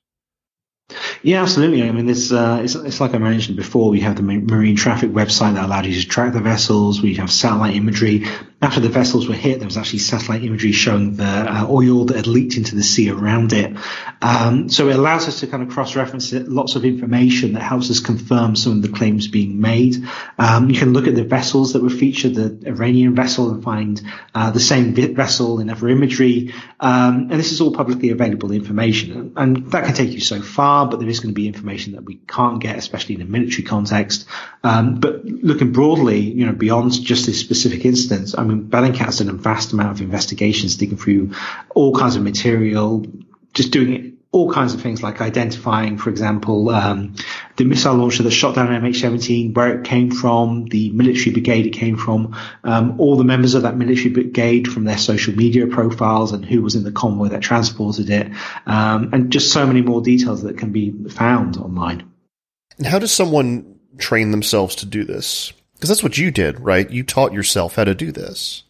Yeah, 1.22 1.42
absolutely. 1.42 1.82
I 1.82 1.90
mean, 1.92 2.06
this 2.06 2.30
uh, 2.30 2.60
it's, 2.62 2.74
it's 2.74 3.00
like 3.00 3.14
I 3.14 3.18
mentioned 3.18 3.56
before. 3.56 3.90
We 3.90 4.00
have 4.00 4.16
the 4.16 4.22
marine 4.22 4.76
traffic 4.76 5.10
website 5.10 5.54
that 5.54 5.64
allowed 5.64 5.86
you 5.86 5.98
to 6.00 6.06
track 6.06 6.34
the 6.34 6.40
vessels. 6.40 7.00
We 7.00 7.14
have 7.14 7.32
satellite 7.32 7.74
imagery. 7.74 8.26
After 8.64 8.80
the 8.80 8.88
vessels 8.88 9.28
were 9.28 9.34
hit, 9.34 9.58
there 9.58 9.66
was 9.66 9.76
actually 9.76 9.98
satellite 9.98 10.42
imagery 10.42 10.72
showing 10.72 11.16
the 11.16 11.24
uh, 11.24 11.66
oil 11.68 12.06
that 12.06 12.16
had 12.16 12.26
leaked 12.26 12.56
into 12.56 12.74
the 12.74 12.82
sea 12.82 13.10
around 13.10 13.52
it. 13.52 13.76
Um, 14.22 14.70
so 14.70 14.88
it 14.88 14.96
allows 14.96 15.28
us 15.28 15.40
to 15.40 15.46
kind 15.46 15.62
of 15.62 15.68
cross-reference 15.68 16.32
lots 16.32 16.74
of 16.74 16.86
information 16.86 17.52
that 17.52 17.60
helps 17.60 17.90
us 17.90 18.00
confirm 18.00 18.56
some 18.56 18.72
of 18.72 18.82
the 18.82 18.88
claims 18.88 19.28
being 19.28 19.60
made. 19.60 19.96
Um, 20.38 20.70
you 20.70 20.78
can 20.78 20.94
look 20.94 21.06
at 21.06 21.14
the 21.14 21.24
vessels 21.24 21.74
that 21.74 21.82
were 21.82 21.90
featured, 21.90 22.36
the 22.36 22.66
Iranian 22.66 23.14
vessel, 23.14 23.50
and 23.50 23.62
find 23.62 24.00
uh, 24.34 24.50
the 24.50 24.60
same 24.60 24.94
vessel 24.94 25.60
in 25.60 25.68
other 25.68 25.90
imagery. 25.90 26.54
Um, 26.80 27.28
and 27.30 27.32
this 27.32 27.52
is 27.52 27.60
all 27.60 27.72
publicly 27.72 28.10
available 28.10 28.50
information, 28.50 29.34
and 29.36 29.70
that 29.72 29.84
can 29.84 29.94
take 29.94 30.12
you 30.12 30.20
so 30.20 30.40
far 30.40 30.86
but 30.86 31.00
there 31.00 31.08
is 31.08 31.20
going 31.20 31.34
to 31.34 31.34
be 31.34 31.46
information 31.46 31.94
that 31.94 32.04
we 32.04 32.16
can't 32.28 32.60
get, 32.60 32.76
especially 32.76 33.16
in 33.16 33.20
a 33.20 33.24
military 33.24 33.62
context. 33.62 34.26
Um, 34.62 35.00
but 35.00 35.24
looking 35.24 35.72
broadly, 35.72 36.20
you 36.20 36.46
know, 36.46 36.52
beyond 36.52 36.92
just 36.92 37.26
this 37.26 37.40
specific 37.40 37.84
instance, 37.84 38.34
I 38.36 38.44
mean, 38.44 38.53
Bellingcat's 38.54 39.18
done 39.18 39.28
a 39.28 39.32
vast 39.32 39.72
amount 39.72 39.90
of 39.92 40.00
investigations, 40.00 40.76
digging 40.76 40.98
through 40.98 41.32
all 41.74 41.94
kinds 41.94 42.16
of 42.16 42.22
material, 42.22 43.06
just 43.52 43.72
doing 43.72 44.14
all 44.34 44.52
kinds 44.52 44.74
of 44.74 44.80
things 44.82 45.00
like 45.00 45.20
identifying, 45.20 45.96
for 45.96 46.10
example, 46.10 46.68
um, 46.70 47.14
the 47.54 47.64
missile 47.64 47.94
launcher 47.94 48.24
that 48.24 48.32
shot 48.32 48.56
down 48.56 48.66
MH17, 48.66 49.54
where 49.54 49.78
it 49.78 49.84
came 49.84 50.10
from, 50.10 50.64
the 50.64 50.90
military 50.90 51.30
brigade 51.30 51.66
it 51.66 51.70
came 51.70 51.96
from, 51.96 52.36
um, 52.64 52.98
all 52.98 53.16
the 53.16 53.22
members 53.22 53.54
of 53.54 53.62
that 53.62 53.76
military 53.76 54.10
brigade 54.10 54.66
from 54.66 54.82
their 54.82 54.98
social 54.98 55.36
media 55.36 55.68
profiles 55.68 56.32
and 56.32 56.44
who 56.44 56.62
was 56.62 56.74
in 56.74 56.82
the 56.82 56.90
convoy 56.90 57.28
that 57.28 57.42
transported 57.42 58.10
it, 58.10 58.32
um, 58.66 59.10
and 59.12 59.30
just 59.30 59.52
so 59.52 59.64
many 59.64 59.82
more 59.82 60.02
details 60.02 60.42
that 60.42 60.58
can 60.58 60.72
be 60.72 60.90
found 61.10 61.56
online. 61.56 62.02
And 62.76 62.88
how 62.88 62.98
does 62.98 63.12
someone 63.12 63.78
train 63.98 64.32
themselves 64.32 64.74
to 64.76 64.86
do 64.86 65.04
this? 65.04 65.52
Because 65.74 65.88
that's 65.88 66.02
what 66.02 66.18
you 66.18 66.30
did, 66.30 66.60
right? 66.60 66.90
You 66.90 67.02
taught 67.02 67.32
yourself 67.32 67.76
how 67.76 67.84
to 67.84 67.94
do 67.94 68.12
this. 68.12 68.64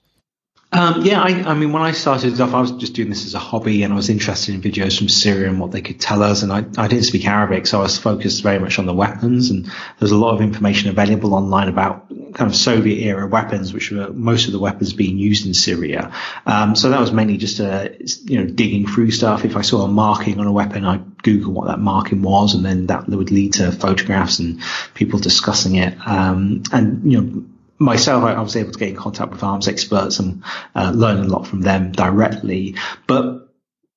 Um, 0.74 1.02
yeah, 1.02 1.22
I, 1.22 1.28
I, 1.50 1.54
mean, 1.54 1.72
when 1.72 1.82
I 1.82 1.92
started 1.92 2.40
off, 2.40 2.52
I 2.52 2.60
was 2.60 2.72
just 2.72 2.94
doing 2.94 3.08
this 3.08 3.26
as 3.26 3.34
a 3.34 3.38
hobby, 3.38 3.84
and 3.84 3.92
I 3.92 3.96
was 3.96 4.10
interested 4.10 4.56
in 4.56 4.60
videos 4.60 4.98
from 4.98 5.08
Syria 5.08 5.48
and 5.48 5.60
what 5.60 5.70
they 5.70 5.80
could 5.80 6.00
tell 6.00 6.20
us. 6.20 6.42
And 6.42 6.52
I, 6.52 6.64
I 6.76 6.88
didn't 6.88 7.04
speak 7.04 7.26
Arabic, 7.26 7.68
so 7.68 7.78
I 7.78 7.82
was 7.82 7.96
focused 7.96 8.42
very 8.42 8.58
much 8.58 8.80
on 8.80 8.86
the 8.86 8.92
weapons. 8.92 9.50
And 9.50 9.70
there's 10.00 10.10
a 10.10 10.16
lot 10.16 10.34
of 10.34 10.40
information 10.40 10.90
available 10.90 11.32
online 11.32 11.68
about 11.68 12.08
kind 12.08 12.50
of 12.50 12.56
Soviet 12.56 13.04
era 13.06 13.28
weapons, 13.28 13.72
which 13.72 13.92
were 13.92 14.12
most 14.12 14.46
of 14.46 14.52
the 14.52 14.58
weapons 14.58 14.92
being 14.92 15.16
used 15.16 15.46
in 15.46 15.54
Syria. 15.54 16.12
Um, 16.44 16.74
so 16.74 16.90
that 16.90 17.00
was 17.00 17.12
mainly 17.12 17.36
just 17.36 17.60
uh, 17.60 17.90
you 18.24 18.40
know 18.40 18.50
digging 18.50 18.88
through 18.88 19.12
stuff. 19.12 19.44
If 19.44 19.56
I 19.56 19.62
saw 19.62 19.82
a 19.82 19.88
marking 19.88 20.40
on 20.40 20.48
a 20.48 20.52
weapon, 20.52 20.84
I'd 20.84 21.22
Google 21.22 21.52
what 21.52 21.68
that 21.68 21.78
marking 21.78 22.22
was, 22.22 22.54
and 22.54 22.64
then 22.64 22.86
that 22.86 23.08
would 23.08 23.30
lead 23.30 23.54
to 23.54 23.70
photographs 23.70 24.40
and 24.40 24.60
people 24.94 25.20
discussing 25.20 25.76
it. 25.76 25.96
Um, 26.04 26.64
and 26.72 27.12
you 27.12 27.20
know 27.20 27.44
myself, 27.78 28.24
I 28.24 28.40
was 28.40 28.56
able 28.56 28.72
to 28.72 28.78
get 28.78 28.88
in 28.88 28.96
contact 28.96 29.32
with 29.32 29.42
arms 29.42 29.68
experts 29.68 30.18
and 30.18 30.42
uh, 30.74 30.92
learn 30.94 31.18
a 31.18 31.24
lot 31.24 31.46
from 31.46 31.60
them 31.60 31.92
directly. 31.92 32.76
But 33.06 33.44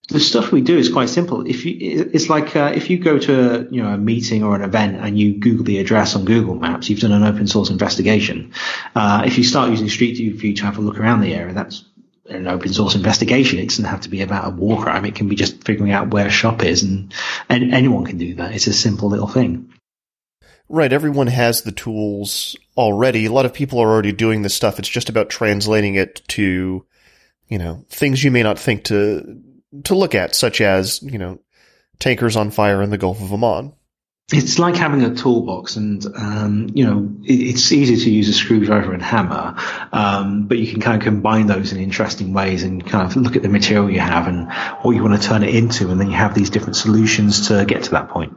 the 0.09 0.19
stuff 0.19 0.51
we 0.51 0.61
do 0.61 0.77
is 0.77 0.89
quite 0.89 1.09
simple. 1.09 1.45
If 1.45 1.65
you, 1.65 1.75
it's 2.13 2.29
like 2.29 2.55
uh, 2.55 2.71
if 2.73 2.89
you 2.89 2.97
go 2.97 3.19
to 3.19 3.33
a, 3.33 3.69
you 3.69 3.83
know 3.83 3.89
a 3.89 3.97
meeting 3.97 4.43
or 4.43 4.55
an 4.55 4.61
event 4.61 4.97
and 4.97 5.19
you 5.19 5.37
Google 5.37 5.65
the 5.65 5.79
address 5.79 6.15
on 6.15 6.25
Google 6.25 6.55
Maps, 6.55 6.89
you've 6.89 7.01
done 7.01 7.11
an 7.11 7.23
open 7.23 7.47
source 7.47 7.69
investigation. 7.69 8.53
Uh, 8.95 9.23
if 9.25 9.37
you 9.37 9.43
start 9.43 9.69
using 9.69 9.89
Street 9.89 10.17
View 10.17 10.53
to 10.55 10.63
have 10.63 10.77
a 10.77 10.81
look 10.81 10.99
around 10.99 11.21
the 11.21 11.33
area, 11.33 11.53
that's 11.53 11.83
an 12.29 12.47
open 12.47 12.71
source 12.73 12.95
investigation. 12.95 13.59
It 13.59 13.69
doesn't 13.69 13.85
have 13.85 14.01
to 14.01 14.09
be 14.09 14.21
about 14.21 14.47
a 14.47 14.49
war 14.49 14.81
crime. 14.81 15.05
It 15.05 15.15
can 15.15 15.27
be 15.27 15.35
just 15.35 15.63
figuring 15.63 15.91
out 15.91 16.11
where 16.11 16.27
a 16.27 16.31
shop 16.31 16.63
is, 16.63 16.83
and, 16.83 17.13
and 17.49 17.73
anyone 17.73 18.05
can 18.05 18.17
do 18.17 18.35
that. 18.35 18.53
It's 18.53 18.67
a 18.67 18.73
simple 18.73 19.09
little 19.09 19.27
thing. 19.27 19.73
Right. 20.69 20.91
Everyone 20.91 21.27
has 21.27 21.61
the 21.61 21.71
tools 21.71 22.55
already. 22.75 23.25
A 23.25 23.31
lot 23.31 23.45
of 23.45 23.53
people 23.53 23.79
are 23.79 23.89
already 23.89 24.11
doing 24.11 24.41
this 24.41 24.53
stuff. 24.53 24.79
It's 24.79 24.89
just 24.89 25.09
about 25.09 25.29
translating 25.29 25.95
it 25.95 26.21
to, 26.29 26.85
you 27.47 27.57
know, 27.57 27.85
things 27.89 28.23
you 28.23 28.31
may 28.31 28.43
not 28.43 28.59
think 28.59 28.85
to, 28.85 29.41
to 29.85 29.95
look 29.95 30.13
at, 30.13 30.35
such 30.35 30.59
as, 30.59 31.01
you 31.01 31.17
know, 31.17 31.39
tankers 31.99 32.35
on 32.35 32.51
fire 32.51 32.81
in 32.81 32.89
the 32.89 32.97
Gulf 32.97 33.21
of 33.21 33.31
Oman. 33.31 33.73
It's 34.33 34.59
like 34.59 34.75
having 34.75 35.03
a 35.03 35.15
toolbox, 35.15 35.77
and 35.77 36.05
um, 36.17 36.69
you 36.73 36.83
know 36.83 37.15
it's 37.23 37.71
easy 37.71 37.95
to 37.95 38.09
use 38.09 38.27
a 38.27 38.33
screwdriver 38.33 38.91
and 38.91 39.01
hammer, 39.01 39.55
um, 39.93 40.47
but 40.47 40.57
you 40.57 40.69
can 40.69 40.81
kind 40.81 41.01
of 41.01 41.03
combine 41.05 41.47
those 41.47 41.71
in 41.71 41.79
interesting 41.79 42.33
ways 42.33 42.63
and 42.63 42.85
kind 42.85 43.09
of 43.09 43.15
look 43.15 43.37
at 43.37 43.41
the 43.41 43.47
material 43.47 43.89
you 43.89 44.01
have 44.01 44.27
and 44.27 44.51
what 44.81 44.97
you 44.97 45.01
want 45.01 45.21
to 45.21 45.25
turn 45.25 45.43
it 45.43 45.55
into, 45.55 45.89
and 45.91 46.01
then 46.01 46.09
you 46.09 46.15
have 46.17 46.35
these 46.35 46.49
different 46.49 46.75
solutions 46.75 47.47
to 47.47 47.63
get 47.63 47.83
to 47.83 47.91
that 47.91 48.09
point. 48.09 48.33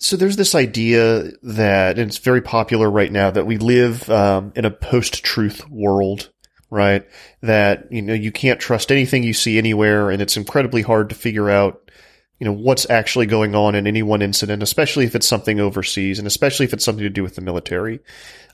So 0.00 0.16
there's 0.16 0.36
this 0.36 0.54
idea 0.54 1.32
that, 1.42 1.98
and 1.98 2.08
it's 2.08 2.18
very 2.18 2.40
popular 2.40 2.88
right 2.88 3.10
now, 3.10 3.32
that 3.32 3.46
we 3.46 3.58
live 3.58 4.08
um, 4.08 4.52
in 4.54 4.64
a 4.64 4.70
post-truth 4.70 5.68
world, 5.68 6.30
right? 6.70 7.04
That 7.42 7.90
you 7.90 8.02
know 8.02 8.14
you 8.14 8.30
can't 8.30 8.60
trust 8.60 8.92
anything 8.92 9.24
you 9.24 9.34
see 9.34 9.58
anywhere, 9.58 10.10
and 10.10 10.22
it's 10.22 10.36
incredibly 10.36 10.82
hard 10.82 11.08
to 11.08 11.16
figure 11.16 11.50
out, 11.50 11.90
you 12.38 12.44
know, 12.44 12.52
what's 12.52 12.88
actually 12.88 13.26
going 13.26 13.56
on 13.56 13.74
in 13.74 13.88
any 13.88 14.02
one 14.04 14.22
incident, 14.22 14.62
especially 14.62 15.04
if 15.04 15.16
it's 15.16 15.26
something 15.26 15.58
overseas, 15.58 16.20
and 16.20 16.28
especially 16.28 16.64
if 16.64 16.72
it's 16.72 16.84
something 16.84 17.02
to 17.02 17.10
do 17.10 17.24
with 17.24 17.34
the 17.34 17.40
military. 17.40 17.98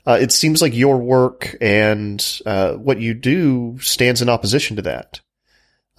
Uh, 0.07 0.17
it 0.19 0.31
seems 0.31 0.63
like 0.63 0.73
your 0.73 0.97
work 0.97 1.55
and 1.61 2.41
uh, 2.47 2.73
what 2.73 2.99
you 2.99 3.13
do 3.13 3.77
stands 3.81 4.21
in 4.21 4.29
opposition 4.29 4.77
to 4.77 4.81
that. 4.83 5.21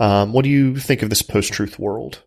Um, 0.00 0.33
what 0.33 0.43
do 0.43 0.50
you 0.50 0.76
think 0.76 1.03
of 1.03 1.11
this 1.11 1.23
post-truth 1.23 1.79
world? 1.79 2.25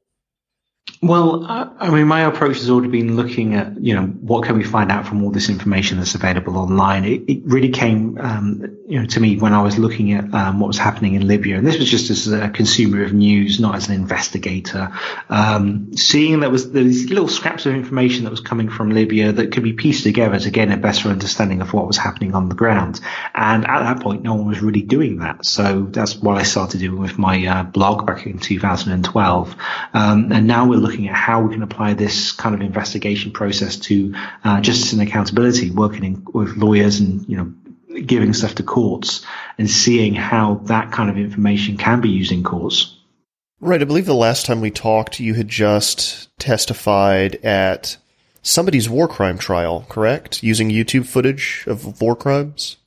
Well, 1.02 1.46
I 1.48 1.90
mean, 1.92 2.08
my 2.08 2.22
approach 2.22 2.58
has 2.58 2.70
already 2.70 2.90
been 2.90 3.16
looking 3.16 3.56
at, 3.56 3.82
you 3.82 3.96
know, 3.96 4.06
what 4.06 4.44
can 4.44 4.58
we 4.58 4.66
find 4.66 4.92
out 4.92 5.08
from 5.08 5.24
all 5.24 5.32
this 5.32 5.48
information 5.48 5.98
that's 5.98 6.14
available 6.14 6.58
online. 6.58 7.06
It, 7.06 7.22
it 7.30 7.42
really 7.46 7.70
came, 7.70 8.18
um, 8.18 8.78
you 8.86 9.00
know, 9.00 9.06
to 9.06 9.20
me 9.22 9.38
when 9.38 9.54
I 9.54 9.62
was 9.62 9.80
looking 9.80 10.12
at 10.12 10.34
um, 10.34 10.60
what 10.60 10.68
was 10.68 10.78
happening 10.78 11.14
in 11.14 11.26
Libya, 11.26 11.58
and 11.58 11.66
this 11.66 11.80
was 11.80 11.90
just 11.90 12.10
as 12.10 12.30
a 12.30 12.50
consumer 12.50 13.04
of 13.04 13.14
news, 13.14 13.62
not 13.62 13.76
as 13.76 13.88
an 13.88 13.96
investigator. 13.96 14.92
Um, 15.30 15.96
seeing 15.96 16.42
that 16.42 16.52
was 16.52 16.74
these 16.74 17.10
little 17.10 17.30
scraps 17.30 17.66
of 17.66 17.76
information 17.76 18.26
that 18.26 18.32
was 18.32 18.42
coming 18.42 18.68
from 18.70 18.90
Libya 18.90 19.32
that 19.32 19.54
could 19.54 19.64
be 19.64 19.74
pieced 19.74 20.04
together 20.04 20.38
to 20.38 20.52
gain 20.52 20.70
a 20.70 20.78
better 20.78 21.08
understanding 21.08 21.62
of 21.62 21.72
what 21.72 21.88
was 21.88 21.98
happening 21.98 22.36
on 22.36 22.50
the 22.50 22.56
ground. 22.56 23.00
And 23.34 23.66
at 23.66 23.84
that 23.84 24.04
point, 24.04 24.24
no 24.24 24.36
one 24.36 24.48
was 24.48 24.60
really 24.60 24.82
doing 24.82 25.20
that. 25.20 25.46
So 25.46 25.84
that's 25.84 26.18
what 26.18 26.36
I 26.38 26.44
started 26.44 26.80
doing 26.80 27.00
with 27.00 27.18
my 27.18 27.46
uh, 27.46 27.64
blog 27.64 28.06
back 28.06 28.26
in 28.26 28.38
2012. 28.38 29.56
Um, 29.94 30.32
and 30.34 30.46
now 30.46 30.68
we're 30.68 30.79
looking 30.80 31.08
at 31.08 31.16
how 31.16 31.42
we 31.42 31.54
can 31.54 31.64
apply 31.64 31.94
this 31.94 32.32
kind 32.32 32.56
of 32.56 32.62
investigation 32.62 33.32
process 33.32 33.78
to 33.78 34.14
uh, 34.44 34.62
justice 34.62 34.94
and 34.94 35.02
accountability, 35.02 35.72
working 35.72 36.04
in, 36.04 36.26
with 36.34 36.58
lawyers 36.58 37.00
and 37.00 37.28
you 37.28 37.38
know 37.38 37.54
giving 38.02 38.34
stuff 38.34 38.56
to 38.56 38.64
courts 38.64 39.26
and 39.58 39.70
seeing 39.70 40.14
how 40.14 40.56
that 40.66 40.92
kind 40.92 41.10
of 41.10 41.18
information 41.18 41.78
can 41.78 42.02
be 42.02 42.10
used 42.10 42.32
in 42.32 42.44
courts. 42.44 42.96
Right. 43.60 43.82
I 43.82 43.86
believe 43.86 44.06
the 44.06 44.14
last 44.16 44.46
time 44.46 44.62
we 44.62 44.72
talked, 44.72 45.20
you 45.20 45.34
had 45.34 45.50
just 45.50 46.30
testified 46.40 47.36
at 47.44 47.98
somebody's 48.42 48.90
war 48.90 49.08
crime 49.08 49.38
trial, 49.38 49.86
correct? 49.90 50.44
Using 50.44 50.70
YouTube 50.70 51.06
footage 51.06 51.66
of 51.68 52.00
war 52.02 52.16
crimes? 52.16 52.78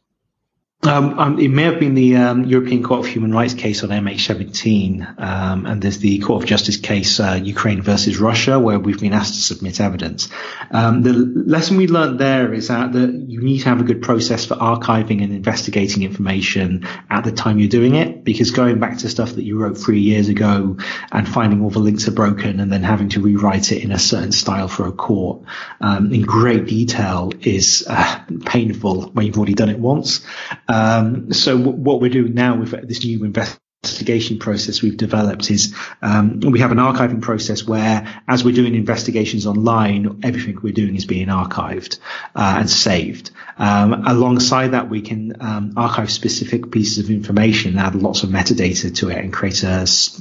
Um, 0.84 1.16
um, 1.16 1.38
it 1.38 1.46
may 1.46 1.62
have 1.62 1.78
been 1.78 1.94
the 1.94 2.16
um, 2.16 2.42
European 2.42 2.82
Court 2.82 3.06
of 3.06 3.06
Human 3.06 3.30
Rights 3.30 3.54
case 3.54 3.84
on 3.84 3.90
MH17, 3.90 5.20
um, 5.20 5.64
and 5.64 5.80
there's 5.80 5.98
the 5.98 6.18
Court 6.18 6.42
of 6.42 6.48
Justice 6.48 6.76
case 6.76 7.20
uh, 7.20 7.38
Ukraine 7.40 7.82
versus 7.82 8.18
Russia, 8.18 8.58
where 8.58 8.80
we've 8.80 8.98
been 8.98 9.12
asked 9.12 9.34
to 9.34 9.40
submit 9.42 9.80
evidence. 9.80 10.28
Um, 10.72 11.02
the 11.02 11.12
lesson 11.12 11.76
we 11.76 11.86
learned 11.86 12.18
there 12.18 12.52
is 12.52 12.66
that, 12.66 12.92
you 12.92 13.40
need 13.40 13.60
to 13.60 13.68
have 13.68 13.80
a 13.80 13.84
good 13.84 14.02
process 14.02 14.44
for 14.44 14.56
archiving 14.56 15.22
and 15.22 15.32
investigating 15.32 16.02
information 16.02 16.88
at 17.08 17.22
the 17.22 17.30
time 17.30 17.60
you're 17.60 17.68
doing 17.68 17.94
it, 17.94 18.24
because 18.24 18.50
going 18.50 18.80
back 18.80 18.98
to 18.98 19.08
stuff 19.08 19.36
that 19.36 19.44
you 19.44 19.58
wrote 19.58 19.78
three 19.78 20.00
years 20.00 20.28
ago 20.28 20.78
and 21.12 21.28
finding 21.28 21.62
all 21.62 21.70
the 21.70 21.78
links 21.78 22.08
are 22.08 22.12
broken 22.12 22.58
and 22.58 22.72
then 22.72 22.82
having 22.82 23.10
to 23.10 23.20
rewrite 23.20 23.70
it 23.70 23.84
in 23.84 23.92
a 23.92 24.00
certain 24.00 24.32
style 24.32 24.66
for 24.66 24.88
a 24.88 24.92
court 24.92 25.42
um, 25.80 26.12
in 26.12 26.22
great 26.22 26.66
detail 26.66 27.30
is 27.42 27.86
uh, 27.88 28.24
painful 28.44 29.10
when 29.10 29.26
you've 29.26 29.38
already 29.38 29.54
done 29.54 29.68
it 29.68 29.78
once. 29.78 30.26
Um, 30.72 31.32
so 31.32 31.58
w- 31.58 31.76
what 31.76 32.00
we're 32.00 32.10
doing 32.10 32.34
now 32.34 32.56
with 32.56 32.70
this 32.88 33.04
new 33.04 33.24
investigation 33.24 34.38
process 34.38 34.80
we've 34.80 34.96
developed 34.96 35.50
is 35.50 35.74
um, 36.00 36.40
we 36.40 36.60
have 36.60 36.72
an 36.72 36.78
archiving 36.78 37.20
process 37.20 37.66
where, 37.66 38.22
as 38.26 38.42
we're 38.44 38.54
doing 38.54 38.74
investigations 38.74 39.46
online, 39.46 40.20
everything 40.22 40.58
we're 40.62 40.72
doing 40.72 40.96
is 40.96 41.04
being 41.04 41.28
archived 41.28 41.98
uh, 42.34 42.56
and 42.58 42.70
saved. 42.70 43.32
Um, 43.58 44.06
alongside 44.06 44.68
that, 44.68 44.88
we 44.88 45.02
can 45.02 45.36
um, 45.40 45.74
archive 45.76 46.10
specific 46.10 46.70
pieces 46.70 46.98
of 47.04 47.10
information, 47.10 47.78
add 47.78 47.94
lots 47.94 48.22
of 48.22 48.30
metadata 48.30 48.94
to 48.96 49.10
it, 49.10 49.18
and 49.18 49.32
create 49.32 49.62
a 49.62 49.80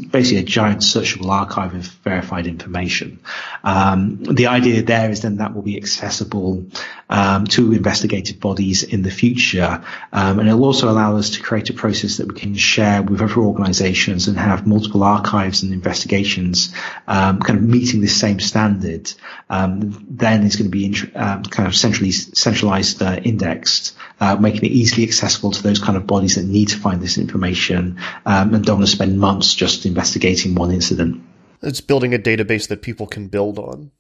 basically 0.09 0.37
a 0.37 0.43
giant 0.43 0.81
searchable 0.81 1.29
archive 1.29 1.73
of 1.73 1.85
verified 2.03 2.47
information. 2.47 3.19
Um, 3.63 4.23
the 4.23 4.47
idea 4.47 4.83
there 4.83 5.09
is 5.09 5.21
then 5.21 5.37
that 5.37 5.53
will 5.53 5.61
be 5.61 5.77
accessible 5.77 6.65
um, 7.09 7.45
to 7.47 7.73
investigative 7.73 8.39
bodies 8.39 8.83
in 8.83 9.01
the 9.01 9.11
future, 9.11 9.83
um, 10.11 10.39
and 10.39 10.47
it'll 10.47 10.65
also 10.65 10.89
allow 10.89 11.17
us 11.17 11.31
to 11.31 11.41
create 11.41 11.69
a 11.69 11.73
process 11.73 12.17
that 12.17 12.27
we 12.27 12.39
can 12.39 12.55
share 12.55 13.01
with 13.01 13.21
other 13.21 13.37
organisations 13.37 14.27
and 14.27 14.37
have 14.37 14.67
multiple 14.67 15.03
archives 15.03 15.63
and 15.63 15.73
investigations 15.73 16.73
um, 17.07 17.39
kind 17.39 17.59
of 17.59 17.65
meeting 17.65 18.01
the 18.01 18.07
same 18.07 18.39
standard. 18.39 19.11
then 19.49 20.45
it's 20.45 20.55
going 20.55 20.69
to 20.69 20.77
be 20.77 20.91
kind 20.91 21.67
of 21.67 21.75
centrally 21.75 22.11
centralised. 22.11 23.01
Uh, 23.01 23.20
indexed, 23.25 23.95
uh, 24.19 24.35
making 24.35 24.63
it 24.63 24.71
easily 24.71 25.03
accessible 25.03 25.51
to 25.51 25.63
those 25.63 25.79
kind 25.79 25.97
of 25.97 26.07
bodies 26.07 26.35
that 26.35 26.45
need 26.45 26.69
to 26.69 26.77
find 26.77 27.01
this 27.01 27.17
information 27.17 27.99
um, 28.25 28.53
and 28.53 28.65
don't 28.65 28.77
want 28.77 28.89
to 28.89 28.95
spend 28.95 29.19
months 29.19 29.53
just 29.53 29.85
investigating 29.85 30.55
one 30.55 30.71
incident. 30.71 31.23
It's 31.61 31.81
building 31.81 32.13
a 32.13 32.19
database 32.19 32.67
that 32.69 32.81
people 32.81 33.07
can 33.07 33.27
build 33.27 33.59
on. 33.59 33.91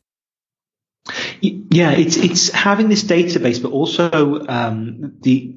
Yeah, 1.41 1.91
it's 1.91 2.17
it's 2.17 2.49
having 2.49 2.89
this 2.89 3.03
database, 3.03 3.61
but 3.61 3.71
also 3.71 4.45
um, 4.47 5.17
the 5.21 5.55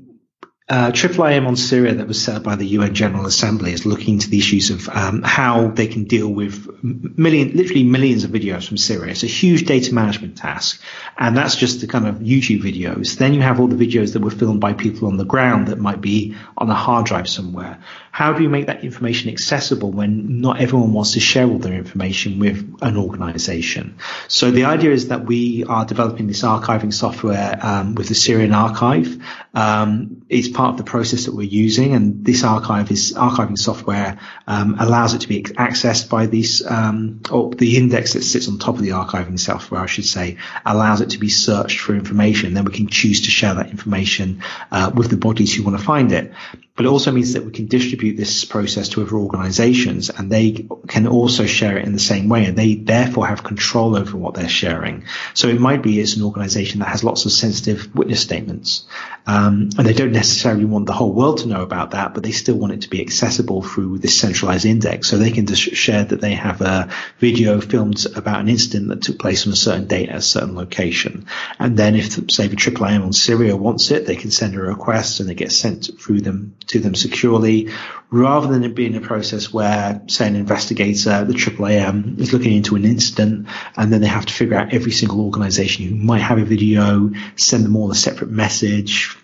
uh, 0.66 0.90
IIIM 0.92 1.46
on 1.46 1.56
Syria 1.56 1.94
that 1.96 2.08
was 2.08 2.22
set 2.24 2.36
up 2.36 2.42
by 2.42 2.56
the 2.56 2.66
UN 2.68 2.94
General 2.94 3.26
Assembly 3.26 3.72
is 3.74 3.84
looking 3.84 4.14
into 4.14 4.30
the 4.30 4.38
issues 4.38 4.70
of 4.70 4.88
um, 4.88 5.20
how 5.22 5.68
they 5.68 5.86
can 5.86 6.04
deal 6.04 6.28
with 6.28 6.82
million, 6.82 7.54
literally 7.54 7.84
millions 7.84 8.24
of 8.24 8.30
videos 8.30 8.66
from 8.66 8.78
Syria. 8.78 9.10
It's 9.10 9.24
a 9.24 9.26
huge 9.26 9.66
data 9.66 9.92
management 9.92 10.38
task, 10.38 10.80
and 11.18 11.36
that's 11.36 11.54
just 11.54 11.82
the 11.82 11.86
kind 11.86 12.08
of 12.08 12.16
YouTube 12.16 12.62
videos. 12.62 13.18
Then 13.18 13.34
you 13.34 13.42
have 13.42 13.60
all 13.60 13.68
the 13.68 13.76
videos 13.76 14.14
that 14.14 14.22
were 14.22 14.30
filmed 14.30 14.62
by 14.62 14.72
people 14.72 15.08
on 15.08 15.18
the 15.18 15.24
ground 15.26 15.68
that 15.68 15.78
might 15.78 16.00
be 16.00 16.34
on 16.56 16.70
a 16.70 16.74
hard 16.74 17.04
drive 17.04 17.28
somewhere. 17.28 17.78
How 18.10 18.32
do 18.32 18.42
you 18.42 18.48
make 18.48 18.66
that 18.66 18.84
information 18.84 19.28
accessible 19.28 19.90
when 19.90 20.40
not 20.40 20.60
everyone 20.60 20.94
wants 20.94 21.12
to 21.12 21.20
share 21.20 21.46
all 21.46 21.58
their 21.58 21.74
information 21.74 22.38
with 22.38 22.78
an 22.80 22.96
organization? 22.96 23.98
So 24.28 24.50
the 24.50 24.64
idea 24.64 24.92
is 24.92 25.08
that 25.08 25.26
we 25.26 25.64
are 25.64 25.84
developing 25.84 26.26
this 26.26 26.42
archiving 26.42 26.94
software 26.94 27.58
um, 27.60 27.96
with 27.96 28.08
the 28.08 28.14
Syrian 28.14 28.54
archive. 28.54 29.22
Um, 29.52 30.22
it's 30.28 30.53
part 30.54 30.70
of 30.70 30.76
the 30.78 30.84
process 30.84 31.26
that 31.26 31.34
we're 31.34 31.42
using, 31.42 31.94
and 31.94 32.24
this 32.24 32.44
archive 32.44 32.90
is 32.90 33.12
archiving 33.12 33.58
software 33.58 34.18
um, 34.46 34.76
allows 34.78 35.14
it 35.14 35.20
to 35.22 35.28
be 35.28 35.42
accessed 35.42 36.08
by 36.08 36.26
these, 36.26 36.64
um, 36.66 37.20
or 37.30 37.50
the 37.50 37.76
index 37.76 38.14
that 38.14 38.22
sits 38.22 38.48
on 38.48 38.58
top 38.58 38.76
of 38.76 38.82
the 38.82 38.90
archiving 38.90 39.38
software, 39.38 39.80
I 39.80 39.86
should 39.86 40.06
say, 40.06 40.38
allows 40.64 41.00
it 41.00 41.10
to 41.10 41.18
be 41.18 41.28
searched 41.28 41.80
for 41.80 41.94
information. 41.94 42.54
Then 42.54 42.64
we 42.64 42.72
can 42.72 42.86
choose 42.86 43.22
to 43.22 43.30
share 43.30 43.54
that 43.54 43.70
information 43.70 44.42
uh, 44.70 44.90
with 44.94 45.10
the 45.10 45.16
bodies 45.16 45.54
who 45.54 45.64
want 45.64 45.78
to 45.78 45.84
find 45.84 46.12
it. 46.12 46.32
But 46.76 46.86
it 46.86 46.88
also 46.88 47.12
means 47.12 47.34
that 47.34 47.44
we 47.44 47.52
can 47.52 47.68
distribute 47.68 48.16
this 48.16 48.44
process 48.44 48.88
to 48.90 49.02
other 49.02 49.14
organizations 49.14 50.10
and 50.10 50.28
they 50.28 50.66
can 50.88 51.06
also 51.06 51.46
share 51.46 51.78
it 51.78 51.86
in 51.86 51.92
the 51.92 52.00
same 52.00 52.28
way. 52.28 52.46
And 52.46 52.58
they 52.58 52.74
therefore 52.74 53.28
have 53.28 53.44
control 53.44 53.96
over 53.96 54.16
what 54.16 54.34
they're 54.34 54.48
sharing. 54.48 55.04
So 55.34 55.46
it 55.46 55.60
might 55.60 55.84
be 55.84 56.00
it's 56.00 56.16
an 56.16 56.24
organization 56.24 56.80
that 56.80 56.88
has 56.88 57.04
lots 57.04 57.26
of 57.26 57.32
sensitive 57.32 57.94
witness 57.94 58.22
statements. 58.22 58.86
Um, 59.24 59.70
and 59.78 59.86
they 59.86 59.92
don't 59.92 60.10
necessarily 60.10 60.64
want 60.64 60.86
the 60.86 60.92
whole 60.92 61.12
world 61.12 61.38
to 61.38 61.48
know 61.48 61.62
about 61.62 61.92
that, 61.92 62.12
but 62.12 62.24
they 62.24 62.32
still 62.32 62.56
want 62.56 62.72
it 62.72 62.80
to 62.82 62.90
be 62.90 63.00
accessible 63.00 63.62
through 63.62 63.98
this 63.98 64.18
centralized 64.18 64.66
index. 64.66 65.08
So 65.08 65.16
they 65.16 65.30
can 65.30 65.46
just 65.46 65.62
share 65.62 66.02
that 66.02 66.20
they 66.20 66.34
have 66.34 66.60
a 66.60 66.90
video 67.20 67.60
filmed 67.60 68.04
about 68.16 68.40
an 68.40 68.48
incident 68.48 68.88
that 68.88 69.02
took 69.02 69.20
place 69.20 69.46
on 69.46 69.52
a 69.52 69.56
certain 69.56 69.86
date 69.86 70.08
at 70.08 70.16
a 70.16 70.22
certain 70.22 70.56
location. 70.56 71.26
And 71.60 71.76
then 71.76 71.94
if, 71.94 72.14
say, 72.32 72.48
the 72.48 72.56
IIIM 72.56 73.04
on 73.04 73.12
Syria 73.12 73.56
wants 73.56 73.92
it, 73.92 74.06
they 74.06 74.16
can 74.16 74.32
send 74.32 74.56
a 74.56 74.60
request 74.60 75.20
and 75.20 75.30
it 75.30 75.36
gets 75.36 75.56
sent 75.56 75.88
through 76.00 76.22
them 76.22 76.56
to 76.68 76.80
them 76.80 76.94
securely, 76.94 77.70
rather 78.10 78.48
than 78.48 78.64
it 78.64 78.74
being 78.74 78.96
a 78.96 79.00
process 79.00 79.52
where, 79.52 80.00
say, 80.06 80.28
an 80.28 80.36
investigator, 80.36 81.24
the 81.24 81.34
AAAM, 81.34 82.18
is 82.18 82.32
looking 82.32 82.54
into 82.54 82.76
an 82.76 82.84
incident 82.84 83.48
and 83.76 83.92
then 83.92 84.00
they 84.00 84.06
have 84.06 84.26
to 84.26 84.32
figure 84.32 84.56
out 84.56 84.72
every 84.72 84.92
single 84.92 85.20
organization 85.20 85.86
who 85.86 85.94
might 85.94 86.20
have 86.20 86.38
a 86.38 86.44
video, 86.44 87.10
send 87.36 87.64
them 87.64 87.76
all 87.76 87.90
a 87.90 87.94
separate 87.94 88.30
message, 88.30 89.16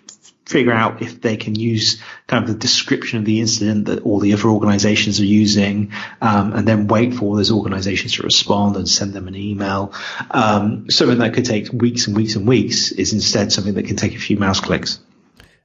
figure 0.51 0.73
out 0.73 1.01
if 1.01 1.21
they 1.21 1.37
can 1.37 1.55
use 1.55 2.01
kind 2.27 2.43
of 2.43 2.49
the 2.49 2.59
description 2.59 3.19
of 3.19 3.25
the 3.25 3.39
incident 3.39 3.85
that 3.85 4.03
all 4.03 4.19
the 4.19 4.33
other 4.33 4.49
organizations 4.49 5.19
are 5.19 5.25
using, 5.25 5.93
um, 6.21 6.53
and 6.53 6.67
then 6.67 6.87
wait 6.87 7.13
for 7.13 7.37
those 7.37 7.51
organizations 7.51 8.13
to 8.15 8.23
respond 8.23 8.75
and 8.75 8.87
send 8.87 9.13
them 9.13 9.27
an 9.27 9.35
email. 9.35 9.93
Um, 10.29 10.89
something 10.89 11.19
that 11.19 11.33
could 11.33 11.45
take 11.45 11.71
weeks 11.71 12.07
and 12.07 12.15
weeks 12.15 12.35
and 12.35 12.47
weeks 12.47 12.91
is 12.91 13.13
instead 13.13 13.51
something 13.51 13.75
that 13.75 13.85
can 13.85 13.95
take 13.95 14.15
a 14.15 14.19
few 14.19 14.37
mouse 14.37 14.59
clicks. 14.59 14.99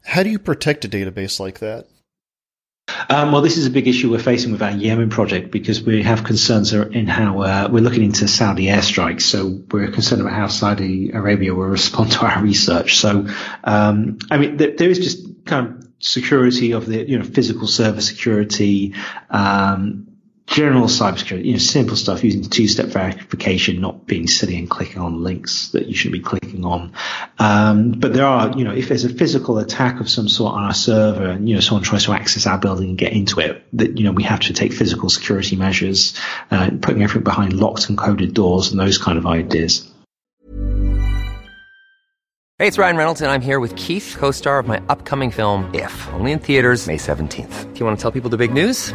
How 0.06 0.22
do 0.22 0.30
you 0.30 0.38
protect 0.38 0.84
a 0.84 0.88
database 0.88 1.40
like 1.40 1.58
that? 1.58 1.88
Um, 3.10 3.32
well, 3.32 3.42
this 3.42 3.56
is 3.56 3.66
a 3.66 3.70
big 3.70 3.88
issue 3.88 4.10
we're 4.10 4.20
facing 4.20 4.52
with 4.52 4.62
our 4.62 4.70
Yemen 4.70 5.10
project 5.10 5.50
because 5.50 5.82
we 5.82 6.04
have 6.04 6.22
concerns 6.22 6.72
in 6.72 7.08
how 7.08 7.40
uh, 7.40 7.68
we're 7.70 7.82
looking 7.82 8.04
into 8.04 8.28
Saudi 8.28 8.66
airstrikes. 8.66 9.22
So 9.22 9.60
we're 9.70 9.90
concerned 9.90 10.22
about 10.22 10.32
how 10.32 10.46
Saudi 10.46 11.10
Arabia 11.10 11.54
will 11.54 11.66
respond 11.66 12.12
to 12.12 12.24
our 12.24 12.40
research. 12.40 12.96
So, 12.96 13.26
um, 13.64 14.18
I 14.30 14.38
mean, 14.38 14.56
there, 14.56 14.76
there 14.76 14.88
is 14.88 15.00
just 15.00 15.44
kind 15.44 15.66
of 15.66 15.88
security 15.98 16.72
of 16.72 16.86
the, 16.86 17.08
you 17.08 17.18
know, 17.18 17.24
physical 17.24 17.66
server 17.66 18.00
security, 18.00 18.94
um, 19.28 20.06
general 20.46 20.84
cybersecurity, 20.84 21.44
you 21.44 21.52
know, 21.52 21.58
simple 21.58 21.96
stuff 21.96 22.22
using 22.22 22.42
two-step 22.42 22.86
verification, 22.86 23.80
not 23.80 24.06
being 24.06 24.26
silly 24.26 24.56
and 24.56 24.70
clicking 24.70 25.02
on 25.02 25.22
links 25.22 25.70
that 25.70 25.86
you 25.86 25.94
shouldn't 25.94 26.22
be 26.22 26.28
clicking 26.28 26.64
on. 26.64 26.92
Um, 27.38 27.92
but 27.92 28.12
there 28.14 28.24
are, 28.24 28.56
you 28.56 28.64
know, 28.64 28.72
if 28.72 28.88
there's 28.88 29.04
a 29.04 29.08
physical 29.08 29.58
attack 29.58 30.00
of 30.00 30.08
some 30.08 30.28
sort 30.28 30.54
on 30.54 30.64
our 30.64 30.74
server 30.74 31.26
and, 31.26 31.48
you 31.48 31.56
know, 31.56 31.60
someone 31.60 31.82
tries 31.82 32.04
to 32.04 32.12
access 32.12 32.46
our 32.46 32.58
building 32.58 32.90
and 32.90 32.98
get 32.98 33.12
into 33.12 33.40
it, 33.40 33.66
that, 33.72 33.98
you 33.98 34.04
know, 34.04 34.12
we 34.12 34.22
have 34.22 34.40
to 34.40 34.52
take 34.52 34.72
physical 34.72 35.08
security 35.10 35.56
measures, 35.56 36.18
uh, 36.50 36.70
putting 36.80 37.02
everything 37.02 37.24
behind 37.24 37.52
locked 37.52 37.88
and 37.88 37.98
coded 37.98 38.32
doors 38.32 38.70
and 38.70 38.78
those 38.78 38.98
kind 38.98 39.18
of 39.18 39.26
ideas. 39.26 39.92
Hey, 42.58 42.68
it's 42.68 42.78
Ryan 42.78 42.96
Reynolds, 42.96 43.20
and 43.20 43.30
I'm 43.30 43.42
here 43.42 43.60
with 43.60 43.76
Keith, 43.76 44.14
co-star 44.16 44.58
of 44.58 44.66
my 44.66 44.80
upcoming 44.88 45.30
film, 45.30 45.70
If, 45.74 46.08
only 46.14 46.32
in 46.32 46.38
theaters 46.38 46.86
May 46.86 46.96
17th. 46.96 47.74
Do 47.74 47.80
you 47.80 47.84
want 47.84 47.98
to 47.98 48.02
tell 48.02 48.12
people 48.12 48.30
the 48.30 48.38
big 48.38 48.54
news? 48.54 48.94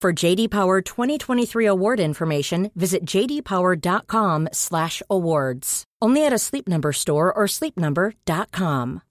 For 0.00 0.14
JD 0.14 0.50
Power 0.50 0.80
2023 0.80 1.66
award 1.66 2.00
information, 2.00 2.70
visit 2.74 3.04
jdpower.com/awards. 3.04 5.84
Only 6.00 6.24
at 6.24 6.32
a 6.32 6.38
Sleep 6.38 6.66
Number 6.66 6.94
store 6.94 7.30
or 7.30 7.44
sleepnumber.com. 7.44 9.02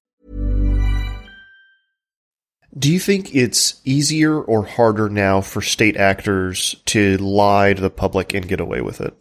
Do 2.75 2.91
you 2.91 2.99
think 2.99 3.35
it's 3.35 3.79
easier 3.85 4.41
or 4.41 4.65
harder 4.65 5.09
now 5.09 5.41
for 5.41 5.61
state 5.61 5.95
actors 5.95 6.75
to 6.85 7.17
lie 7.17 7.75
to 7.75 7.81
the 7.81 7.91
public 7.91 8.33
and 8.33 8.47
get 8.47 8.59
away 8.59 8.81
with 8.81 8.99
it? 8.99 9.15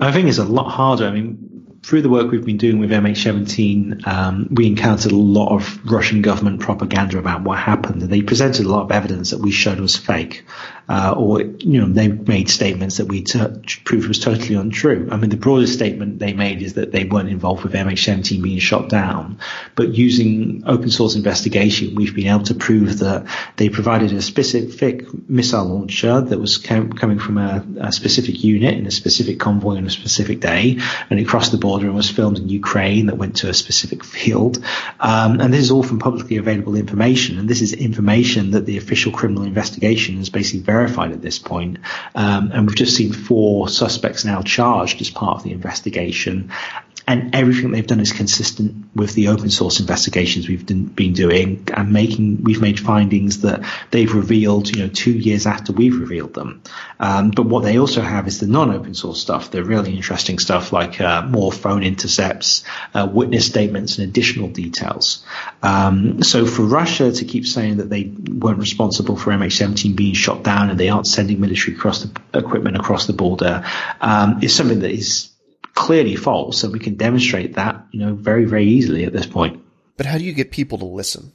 I 0.00 0.10
think 0.10 0.28
it's 0.28 0.38
a 0.38 0.44
lot 0.44 0.70
harder. 0.70 1.06
I 1.06 1.12
mean, 1.12 1.51
through 1.82 2.02
the 2.02 2.08
work 2.08 2.30
we've 2.30 2.44
been 2.44 2.58
doing 2.58 2.78
with 2.78 2.90
MH17, 2.90 4.06
um, 4.06 4.48
we 4.50 4.66
encountered 4.66 5.10
a 5.10 5.16
lot 5.16 5.52
of 5.52 5.80
Russian 5.90 6.22
government 6.22 6.60
propaganda 6.60 7.18
about 7.18 7.42
what 7.42 7.58
happened. 7.58 8.02
And 8.02 8.10
They 8.10 8.22
presented 8.22 8.66
a 8.66 8.68
lot 8.68 8.84
of 8.84 8.92
evidence 8.92 9.30
that 9.30 9.40
we 9.40 9.50
showed 9.50 9.80
was 9.80 9.96
fake, 9.96 10.44
uh, 10.88 11.14
or 11.16 11.42
you 11.42 11.80
know 11.80 11.86
they 11.86 12.08
made 12.08 12.50
statements 12.50 12.98
that 12.98 13.06
we 13.06 13.22
t- 13.22 13.40
proved 13.84 14.08
was 14.08 14.18
totally 14.18 14.54
untrue. 14.54 15.08
I 15.10 15.16
mean, 15.16 15.30
the 15.30 15.36
broadest 15.36 15.74
statement 15.74 16.18
they 16.18 16.32
made 16.32 16.62
is 16.62 16.74
that 16.74 16.92
they 16.92 17.04
weren't 17.04 17.28
involved 17.28 17.64
with 17.64 17.72
MH17 17.72 18.42
being 18.42 18.58
shot 18.58 18.88
down, 18.88 19.38
but 19.74 19.88
using 19.88 20.62
open 20.66 20.90
source 20.90 21.14
investigation, 21.14 21.94
we've 21.94 22.14
been 22.14 22.28
able 22.28 22.44
to 22.44 22.54
prove 22.54 22.98
that 22.98 23.26
they 23.56 23.68
provided 23.68 24.12
a 24.12 24.22
specific 24.22 25.06
missile 25.28 25.64
launcher 25.64 26.20
that 26.20 26.38
was 26.38 26.58
com- 26.58 26.92
coming 26.92 27.18
from 27.18 27.38
a, 27.38 27.64
a 27.80 27.92
specific 27.92 28.42
unit 28.42 28.74
in 28.74 28.86
a 28.86 28.90
specific 28.90 29.38
convoy 29.38 29.76
on 29.76 29.86
a 29.86 29.90
specific 29.90 30.40
day, 30.40 30.78
and 31.10 31.20
it 31.20 31.28
crossed 31.28 31.52
the 31.52 31.58
border 31.58 31.86
and 31.86 31.94
was 31.94 32.10
filmed 32.10 32.38
in 32.38 32.48
Ukraine 32.48 33.06
that 33.06 33.16
went 33.16 33.36
to 33.36 33.48
a 33.48 33.54
specific 33.54 34.04
field. 34.04 34.62
Um, 35.00 35.40
and 35.40 35.52
this 35.52 35.60
is 35.60 35.70
all 35.70 35.82
from 35.82 35.98
publicly 35.98 36.36
available 36.36 36.76
information. 36.76 37.38
And 37.38 37.48
this 37.48 37.62
is 37.62 37.72
information 37.72 38.52
that 38.52 38.66
the 38.66 38.78
official 38.78 39.12
criminal 39.12 39.44
investigation 39.44 40.16
has 40.16 40.30
basically 40.30 40.60
verified 40.72 41.12
at 41.12 41.22
this 41.22 41.38
point. 41.38 41.78
Um, 42.14 42.50
and 42.52 42.66
we've 42.66 42.76
just 42.76 42.96
seen 42.96 43.12
four 43.12 43.68
suspects 43.68 44.24
now 44.24 44.42
charged 44.42 45.00
as 45.00 45.10
part 45.10 45.38
of 45.38 45.44
the 45.44 45.52
investigation. 45.52 46.50
And 47.06 47.34
everything 47.34 47.72
they've 47.72 47.86
done 47.86 48.00
is 48.00 48.12
consistent 48.12 48.86
with 48.94 49.14
the 49.14 49.28
open 49.28 49.50
source 49.50 49.80
investigations 49.80 50.48
we've 50.48 50.66
been 50.66 51.12
doing 51.12 51.66
and 51.74 51.92
making. 51.92 52.44
We've 52.44 52.60
made 52.60 52.78
findings 52.78 53.42
that 53.42 53.64
they've 53.90 54.12
revealed, 54.12 54.68
you 54.68 54.82
know, 54.82 54.88
two 54.88 55.12
years 55.12 55.46
after 55.46 55.72
we've 55.72 55.98
revealed 55.98 56.34
them. 56.34 56.62
Um, 57.00 57.30
but 57.30 57.46
what 57.46 57.64
they 57.64 57.78
also 57.78 58.02
have 58.02 58.28
is 58.28 58.40
the 58.40 58.46
non-open 58.46 58.94
source 58.94 59.20
stuff, 59.20 59.50
the 59.50 59.64
really 59.64 59.96
interesting 59.96 60.38
stuff 60.38 60.72
like 60.72 61.00
uh, 61.00 61.22
more 61.22 61.50
phone 61.50 61.82
intercepts, 61.82 62.64
uh, 62.94 63.08
witness 63.10 63.46
statements, 63.46 63.98
and 63.98 64.08
additional 64.08 64.48
details. 64.48 65.24
Um, 65.62 66.22
so 66.22 66.46
for 66.46 66.62
Russia 66.62 67.10
to 67.10 67.24
keep 67.24 67.46
saying 67.46 67.78
that 67.78 67.90
they 67.90 68.04
weren't 68.04 68.58
responsible 68.58 69.16
for 69.16 69.32
MH17 69.32 69.96
being 69.96 70.14
shot 70.14 70.42
down 70.44 70.70
and 70.70 70.78
they 70.78 70.88
aren't 70.88 71.06
sending 71.06 71.40
military 71.40 71.76
the 71.76 72.10
equipment 72.34 72.76
across 72.76 73.06
the 73.06 73.12
border 73.12 73.64
um, 74.00 74.42
is 74.42 74.54
something 74.54 74.80
that 74.80 74.90
is 74.90 75.31
clearly 75.74 76.16
false, 76.16 76.64
and 76.64 76.72
we 76.72 76.78
can 76.78 76.94
demonstrate 76.94 77.54
that, 77.54 77.86
you 77.90 78.00
know, 78.00 78.14
very, 78.14 78.44
very 78.44 78.66
easily 78.66 79.04
at 79.04 79.12
this 79.12 79.26
point. 79.26 79.62
But 79.96 80.06
how 80.06 80.18
do 80.18 80.24
you 80.24 80.32
get 80.32 80.50
people 80.50 80.78
to 80.78 80.84
listen? 80.84 81.32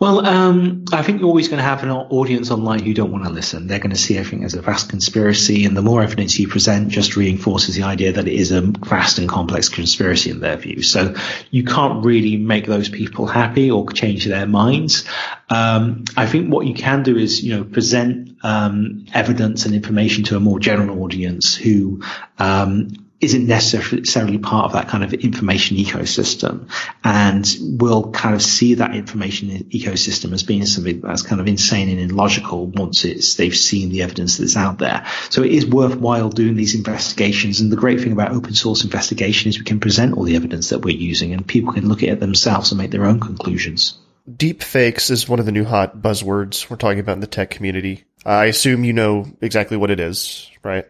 Well, 0.00 0.26
um, 0.26 0.86
I 0.94 1.02
think 1.02 1.20
you're 1.20 1.28
always 1.28 1.48
going 1.48 1.58
to 1.58 1.62
have 1.62 1.82
an 1.82 1.90
audience 1.90 2.50
online 2.50 2.82
who 2.82 2.94
don't 2.94 3.12
want 3.12 3.24
to 3.24 3.30
listen. 3.30 3.66
They're 3.66 3.80
going 3.80 3.90
to 3.90 3.98
see 3.98 4.16
everything 4.16 4.44
as 4.44 4.54
a 4.54 4.62
vast 4.62 4.88
conspiracy, 4.88 5.66
and 5.66 5.76
the 5.76 5.82
more 5.82 6.02
evidence 6.02 6.38
you 6.38 6.48
present 6.48 6.88
just 6.88 7.16
reinforces 7.16 7.74
the 7.74 7.82
idea 7.82 8.12
that 8.12 8.26
it 8.26 8.32
is 8.32 8.50
a 8.50 8.62
vast 8.62 9.18
and 9.18 9.28
complex 9.28 9.68
conspiracy 9.68 10.30
in 10.30 10.40
their 10.40 10.56
view. 10.56 10.82
So 10.82 11.16
you 11.50 11.64
can't 11.64 12.02
really 12.02 12.38
make 12.38 12.64
those 12.64 12.88
people 12.88 13.26
happy 13.26 13.70
or 13.70 13.86
change 13.90 14.24
their 14.24 14.46
minds. 14.46 15.04
Um, 15.50 16.04
I 16.16 16.24
think 16.24 16.50
what 16.50 16.66
you 16.66 16.72
can 16.72 17.02
do 17.02 17.18
is, 17.18 17.44
you 17.44 17.54
know, 17.54 17.64
present 17.64 18.38
um, 18.42 19.04
evidence 19.12 19.66
and 19.66 19.74
information 19.74 20.24
to 20.24 20.36
a 20.36 20.40
more 20.40 20.58
general 20.60 21.02
audience 21.02 21.54
who 21.54 22.00
um, 22.38 22.88
isn't 23.20 23.46
necessarily 23.46 24.38
part 24.38 24.64
of 24.66 24.72
that 24.72 24.88
kind 24.88 25.04
of 25.04 25.12
information 25.12 25.76
ecosystem 25.76 26.70
and 27.04 27.56
will 27.78 28.10
kind 28.12 28.34
of 28.34 28.42
see 28.42 28.74
that 28.74 28.94
information 28.94 29.50
ecosystem 29.70 30.32
as 30.32 30.42
being 30.42 30.64
something 30.64 31.00
that's 31.00 31.22
kind 31.22 31.40
of 31.40 31.46
insane 31.46 31.90
and 31.90 32.10
illogical 32.10 32.66
once 32.66 33.04
it's 33.04 33.34
they've 33.34 33.56
seen 33.56 33.90
the 33.90 34.02
evidence 34.02 34.38
that's 34.38 34.56
out 34.56 34.78
there. 34.78 35.06
So 35.28 35.42
it 35.42 35.52
is 35.52 35.66
worthwhile 35.66 36.30
doing 36.30 36.56
these 36.56 36.74
investigations. 36.74 37.60
And 37.60 37.70
the 37.70 37.76
great 37.76 38.00
thing 38.00 38.12
about 38.12 38.32
open 38.32 38.54
source 38.54 38.84
investigation 38.84 39.50
is 39.50 39.58
we 39.58 39.64
can 39.64 39.80
present 39.80 40.16
all 40.16 40.24
the 40.24 40.36
evidence 40.36 40.70
that 40.70 40.80
we're 40.80 40.96
using 40.96 41.32
and 41.34 41.46
people 41.46 41.74
can 41.74 41.88
look 41.88 42.02
at 42.02 42.08
it 42.08 42.20
themselves 42.20 42.72
and 42.72 42.78
make 42.78 42.90
their 42.90 43.04
own 43.04 43.20
conclusions. 43.20 43.98
Deep 44.34 44.62
fakes 44.62 45.10
is 45.10 45.28
one 45.28 45.40
of 45.40 45.46
the 45.46 45.52
new 45.52 45.64
hot 45.64 46.00
buzzwords 46.00 46.70
we're 46.70 46.76
talking 46.76 47.00
about 47.00 47.14
in 47.14 47.20
the 47.20 47.26
tech 47.26 47.50
community. 47.50 48.04
I 48.24 48.46
assume 48.46 48.84
you 48.84 48.92
know 48.92 49.26
exactly 49.40 49.76
what 49.76 49.90
it 49.90 50.00
is, 50.00 50.48
right? 50.62 50.86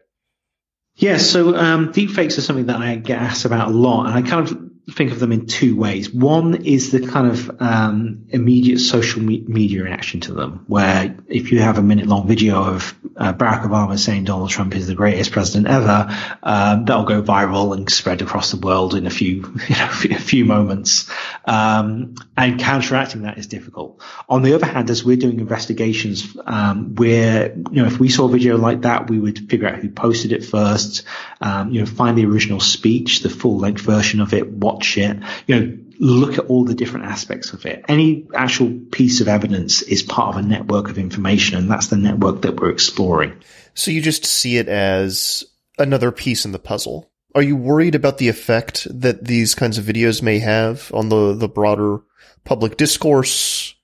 Yeah, 1.01 1.17
so 1.17 1.57
um, 1.57 1.95
deepfakes 1.95 2.37
are 2.37 2.43
something 2.43 2.67
that 2.67 2.77
I 2.77 2.95
get 2.97 3.23
asked 3.23 3.47
about 3.47 3.69
a 3.69 3.71
lot, 3.73 4.07
and 4.07 4.15
I 4.15 4.29
kind 4.29 4.47
of 4.47 4.80
think 4.93 5.13
of 5.13 5.21
them 5.21 5.33
in 5.33 5.47
two 5.47 5.77
ways. 5.77 6.11
One 6.11 6.65
is 6.65 6.91
the 6.91 7.07
kind 7.07 7.29
of 7.29 7.61
um, 7.61 8.27
immediate 8.31 8.79
social 8.79 9.23
me- 9.23 9.45
media 9.47 9.83
reaction 9.83 10.21
to 10.23 10.33
them, 10.33 10.65
where 10.67 11.17
if 11.29 11.53
you 11.53 11.61
have 11.61 11.79
a 11.79 11.83
minute 11.83 12.07
long 12.07 12.27
video 12.27 12.63
of 12.63 12.95
uh, 13.17 13.33
Barack 13.33 13.63
Obama 13.63 13.99
saying 13.99 14.25
Donald 14.25 14.51
Trump 14.51 14.75
is 14.75 14.87
the 14.87 14.95
greatest 14.95 15.33
president 15.33 15.69
ever, 15.69 16.09
um, 16.43 16.85
that'll 16.85 17.05
go 17.05 17.23
viral 17.23 17.77
and 17.77 17.91
spread 17.91 18.23
across 18.23 18.51
the 18.51 18.57
world 18.57 18.95
in 18.95 19.07
a 19.07 19.11
few, 19.11 19.37
you 19.69 19.77
know, 19.77 19.91
a 20.11 20.19
few 20.19 20.45
moments. 20.45 21.11
Um, 21.45 22.15
and 22.37 22.59
counteracting 22.59 23.23
that 23.23 23.39
is 23.39 23.47
difficult. 23.47 24.03
On 24.29 24.43
the 24.43 24.55
other 24.55 24.67
hand, 24.67 24.91
as 24.91 25.05
we're 25.05 25.17
doing 25.17 25.41
investigations, 25.41 26.37
um, 26.47 26.95
where 26.95 27.55
you 27.55 27.83
know 27.83 27.87
if 27.87 27.99
we 27.99 28.09
saw 28.09 28.27
a 28.27 28.31
video 28.31 28.57
like 28.57 28.83
that, 28.83 29.09
we 29.11 29.19
would 29.19 29.51
figure 29.51 29.69
out 29.69 29.79
who 29.79 29.91
posted 29.91 30.33
it 30.33 30.45
first, 30.45 31.05
um, 31.41 31.71
you 31.71 31.81
know, 31.81 31.87
find 31.87 32.17
the 32.17 32.27
original 32.27 32.61
speech, 32.61 33.21
the 33.21 33.31
full 33.31 33.59
length 33.59 33.83
version 33.83 34.21
of 34.21 34.33
it, 34.35 34.51
what 34.51 34.80
watch 34.81 34.99
it, 34.99 35.19
you 35.47 35.61
know, 35.61 35.79
look 35.99 36.39
at 36.39 36.47
all 36.47 36.65
the 36.65 36.75
different 36.75 37.07
aspects 37.07 37.53
of 37.53 37.67
it. 37.67 37.85
Any 37.89 38.27
actual 38.35 38.81
piece 38.91 39.21
of 39.21 39.29
evidence 39.29 39.83
is 39.83 40.03
part 40.03 40.35
of 40.35 40.45
a 40.45 40.47
network 40.47 40.89
of 40.89 40.99
information, 40.99 41.59
and 41.59 41.71
that's 41.71 41.89
the 41.89 41.97
network 41.97 42.43
that 42.43 42.59
we're 42.59 42.71
exploring. 42.71 43.39
So 43.75 43.91
you 43.91 44.01
just 44.01 44.25
see 44.25 44.57
it 44.57 44.69
as 44.69 45.45
another 45.79 46.11
piece 46.11 46.45
in 46.45 46.53
the 46.53 46.59
puzzle. 46.59 47.11
Are 47.35 47.43
you 47.43 47.57
worried 47.57 47.95
about 47.95 48.19
the 48.19 48.29
effect 48.29 48.87
that 48.91 49.25
these 49.25 49.55
kinds 49.55 49.79
of 49.79 49.85
videos 49.85 50.23
may 50.23 50.39
have 50.39 50.91
on 50.95 51.11
the, 51.11 51.35
the 51.35 51.49
broader 51.49 52.01
public 52.45 52.77
discourse, 52.77 53.75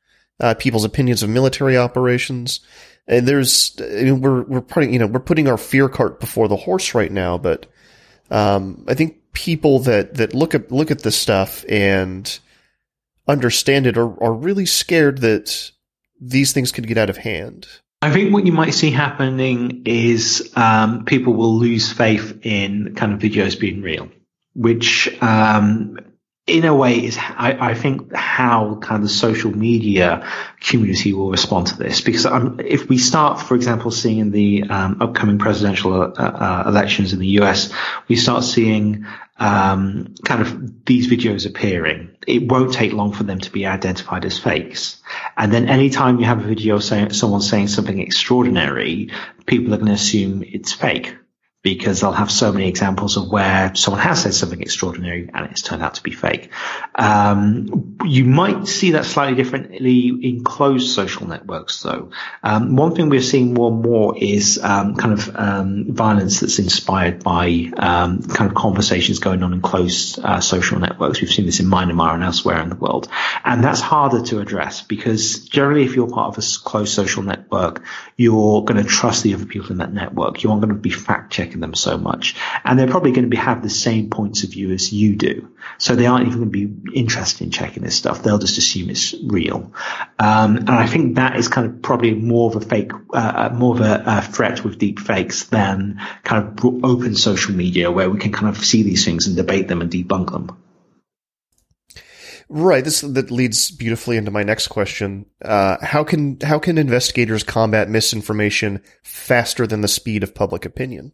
uh, 0.41 0.55
people's 0.55 0.85
opinions 0.85 1.23
of 1.23 1.31
military 1.31 1.77
operations? 1.77 2.61
And 3.07 3.29
there's, 3.29 3.77
I 3.81 4.03
mean, 4.03 4.21
we're, 4.21 4.43
we're 4.43 4.61
putting, 4.63 4.93
you 4.93 4.99
know, 4.99 5.07
we're 5.07 5.21
putting 5.21 5.47
our 5.47 5.59
fear 5.59 5.89
cart 5.89 6.19
before 6.19 6.49
the 6.49 6.57
horse 6.57 6.95
right 6.95 7.13
now, 7.13 7.39
but, 7.39 7.67
um, 8.33 8.85
I 8.89 8.95
think 8.95 9.19
people 9.37 9.81
that 9.81 10.15
that 10.15 10.33
look 10.33 10.55
at 10.55 10.73
look 10.73 10.91
at 10.91 11.03
this 11.03 11.17
stuff 11.17 11.63
and 11.69 12.39
understand 13.29 13.87
it 13.87 13.99
are, 13.99 14.23
are 14.23 14.33
really 14.33 14.65
scared 14.65 15.19
that 15.19 15.71
these 16.19 16.55
things 16.55 16.73
could 16.73 16.87
get 16.87 16.97
out 16.97 17.11
of 17.11 17.19
hand. 17.19 17.69
I 18.01 18.11
think 18.11 18.33
what 18.33 18.47
you 18.47 18.53
might 18.53 18.73
see 18.73 18.91
happening 18.91 19.83
is 19.85 20.53
um, 20.57 21.05
people 21.05 21.35
will 21.35 21.55
lose 21.55 21.93
faith 21.93 22.41
in 22.43 22.95
kind 22.95 23.13
of 23.13 23.19
videos 23.19 23.61
being 23.61 23.83
real, 23.83 24.09
which 24.55 25.09
um, 25.21 25.99
in 26.47 26.65
a 26.65 26.75
way 26.75 27.05
is 27.05 27.19
I, 27.19 27.57
I, 27.71 27.75
think 27.75 28.15
how 28.15 28.77
kind 28.77 29.03
of 29.03 29.09
the 29.09 29.15
social 29.15 29.51
media 29.51 30.31
community 30.61 31.13
will 31.13 31.31
respond 31.31 31.67
to 31.69 31.77
this 31.77 32.01
because 32.01 32.25
um, 32.25 32.61
if 32.65 32.89
we 32.89 32.99
start 32.99 33.41
for 33.41 33.57
example 33.57 33.91
seeing 33.91 34.19
in 34.19 34.31
the 34.31 34.63
um, 34.71 35.03
upcoming 35.03 35.39
presidential 35.39 35.93
uh, 35.93 36.07
uh, 36.07 36.65
elections 36.69 37.13
in 37.13 37.19
the 37.19 37.41
US 37.41 37.73
we 38.07 38.15
start 38.15 38.45
seeing 38.45 39.07
um, 39.39 40.15
kind 40.25 40.43
of 40.43 40.85
these 40.87 41.09
videos 41.09 41.47
appearing 41.47 42.17
it 42.27 42.51
won't 42.51 42.73
take 42.73 42.93
long 42.93 43.13
for 43.13 43.23
them 43.23 43.39
to 43.39 43.51
be 43.51 43.67
identified 43.67 44.25
as 44.25 44.39
fakes. 44.39 45.01
And 45.37 45.53
then 45.53 45.69
anytime 45.69 46.19
you 46.19 46.25
have 46.25 46.45
a 46.45 46.49
video 46.49 46.79
saying 46.81 47.13
someone 47.13 47.41
saying 47.41 47.69
something 47.69 48.01
extraordinary 48.01 49.11
people 49.47 49.73
are 49.73 49.77
going 49.77 49.89
to 49.89 49.93
assume 49.93 50.43
it's 50.43 50.73
fake 50.73 51.17
because 51.67 52.01
they'll 52.01 52.13
have 52.13 52.31
so 52.31 52.53
many 52.53 52.69
examples 52.69 53.17
of 53.17 53.29
where 53.29 53.75
someone 53.75 54.01
has 54.01 54.23
said 54.23 54.33
something 54.33 54.61
extraordinary 54.63 55.29
and 55.35 55.51
it's 55.51 55.63
turned 55.63 55.83
out 55.83 55.95
to 55.95 56.03
be 56.05 56.13
fake. 56.13 56.53
Um, 56.95 57.97
you 58.05 58.25
might 58.25 58.69
see 58.69 58.93
that 58.93 59.05
slightly 59.05 59.35
differently 59.35 60.11
in 60.11 60.45
closed 60.45 60.95
social 60.95 61.27
networks, 61.27 61.83
though. 61.83 62.11
Um, 62.45 62.77
one 62.77 62.95
thing 62.95 63.09
we're 63.09 63.21
seeing 63.21 63.53
more 63.53 63.73
and 63.73 63.83
more 63.83 64.17
is 64.17 64.61
um, 64.63 64.95
kind 64.95 65.13
of 65.15 65.35
um, 65.35 65.87
violence 65.93 66.39
that's 66.39 66.61
inspired 66.61 67.25
by 67.25 67.73
um, 67.77 68.23
kind 68.23 68.49
of 68.49 68.55
conversations 68.57 69.19
going 69.19 69.43
on 69.43 69.53
in 69.53 69.61
closed 69.61 70.21
uh, 70.21 70.41
social 70.41 70.79
networks. 70.79 71.21
We've 71.21 71.33
seen 71.33 71.47
this 71.47 71.59
in 71.59 71.67
Myanmar 71.67 72.15
and 72.15 72.23
elsewhere 72.23 72.63
in 72.63 72.69
the 72.69 72.77
world, 72.77 73.09
and 73.45 73.65
that's 73.65 73.81
harder 73.81 74.23
to 74.27 74.39
address 74.39 74.83
because 74.83 75.41
generally, 75.41 75.85
if 75.85 75.97
you're 75.97 76.09
part 76.09 76.37
of 76.37 76.45
a 76.45 76.47
closed 76.63 76.95
social 76.95 77.25
network, 77.25 77.83
you're 78.17 78.63
going 78.63 78.81
to 78.81 78.89
trust 78.89 79.25
the 79.25 79.35
other 79.35 79.47
people 79.47 79.73
in 79.73 79.79
that 79.79 79.93
network. 79.93 80.45
You 80.45 80.51
aren't 80.51 80.63
going 80.63 80.73
to 80.73 80.81
be 80.81 80.91
fact 80.91 81.33
checking 81.33 81.56
them 81.61 81.75
so 81.75 81.97
much. 81.99 82.37
And 82.65 82.79
they're 82.79 82.87
probably 82.87 83.13
going 83.13 83.25
to 83.25 83.31
be, 83.31 83.37
have 83.37 83.63
the 83.63 83.71
same 83.71 84.11
points 84.11 84.45
of 84.45 84.51
view 84.51 84.71
as 84.73 84.93
you 84.93 85.17
do. 85.17 85.51
So 85.79 85.95
they 85.95 86.07
aren't 86.07 86.27
even 86.27 86.39
going 86.39 86.53
to 86.53 86.67
be 86.69 86.99
interested 86.99 87.45
in 87.45 87.51
checking 87.51 87.83
this 87.83 87.97
stuff. 87.97 88.23
They'll 88.23 88.39
just 88.39 88.59
assume 88.59 88.91
it's 88.91 89.15
real. 89.25 89.73
Um, 90.19 90.57
and 90.57 90.71
I 90.71 90.87
think 90.87 91.17
that 91.17 91.37
is 91.37 91.49
kind 91.49 91.67
of 91.67 91.83
probably 91.83 92.15
more 92.15 92.51
of 92.51 92.57
a 92.57 92.61
fake, 92.61 92.93
uh, 93.13 93.51
uh 93.51 93.55
more 93.55 93.75
of 93.75 93.81
a, 93.81 94.03
a, 94.07 94.23
threat 94.23 94.65
with 94.65 94.79
deep 94.79 94.99
fakes 94.99 95.45
than 95.45 96.01
kind 96.25 96.47
of 96.47 96.65
open 96.85 97.15
social 97.15 97.55
media 97.55 97.91
where 97.91 98.11
we 98.11 98.19
can 98.19 98.33
kind 98.33 98.49
of 98.49 98.65
see 98.65 98.83
these 98.83 99.05
things 99.05 99.27
and 99.27 99.37
debate 99.37 99.69
them 99.69 99.81
and 99.81 99.91
debunk 99.91 100.33
them. 100.33 100.57
Right. 102.49 102.85
This 102.85 103.01
that 103.01 103.31
leads 103.31 103.73
beautifully 103.73 104.17
into 104.17 104.31
my 104.31 104.45
next 104.45 104.69
question. 104.69 105.27
Uh, 105.45 105.79
how 105.83 106.05
can 106.05 106.39
how 106.41 106.61
can 106.61 106.79
investigators 106.79 107.43
combat 107.43 107.89
misinformation 107.89 108.83
faster 109.03 109.67
than 109.67 109.81
the 109.81 109.89
speed 109.89 110.23
of 110.23 110.35
public 110.35 110.65
opinion? 110.65 111.13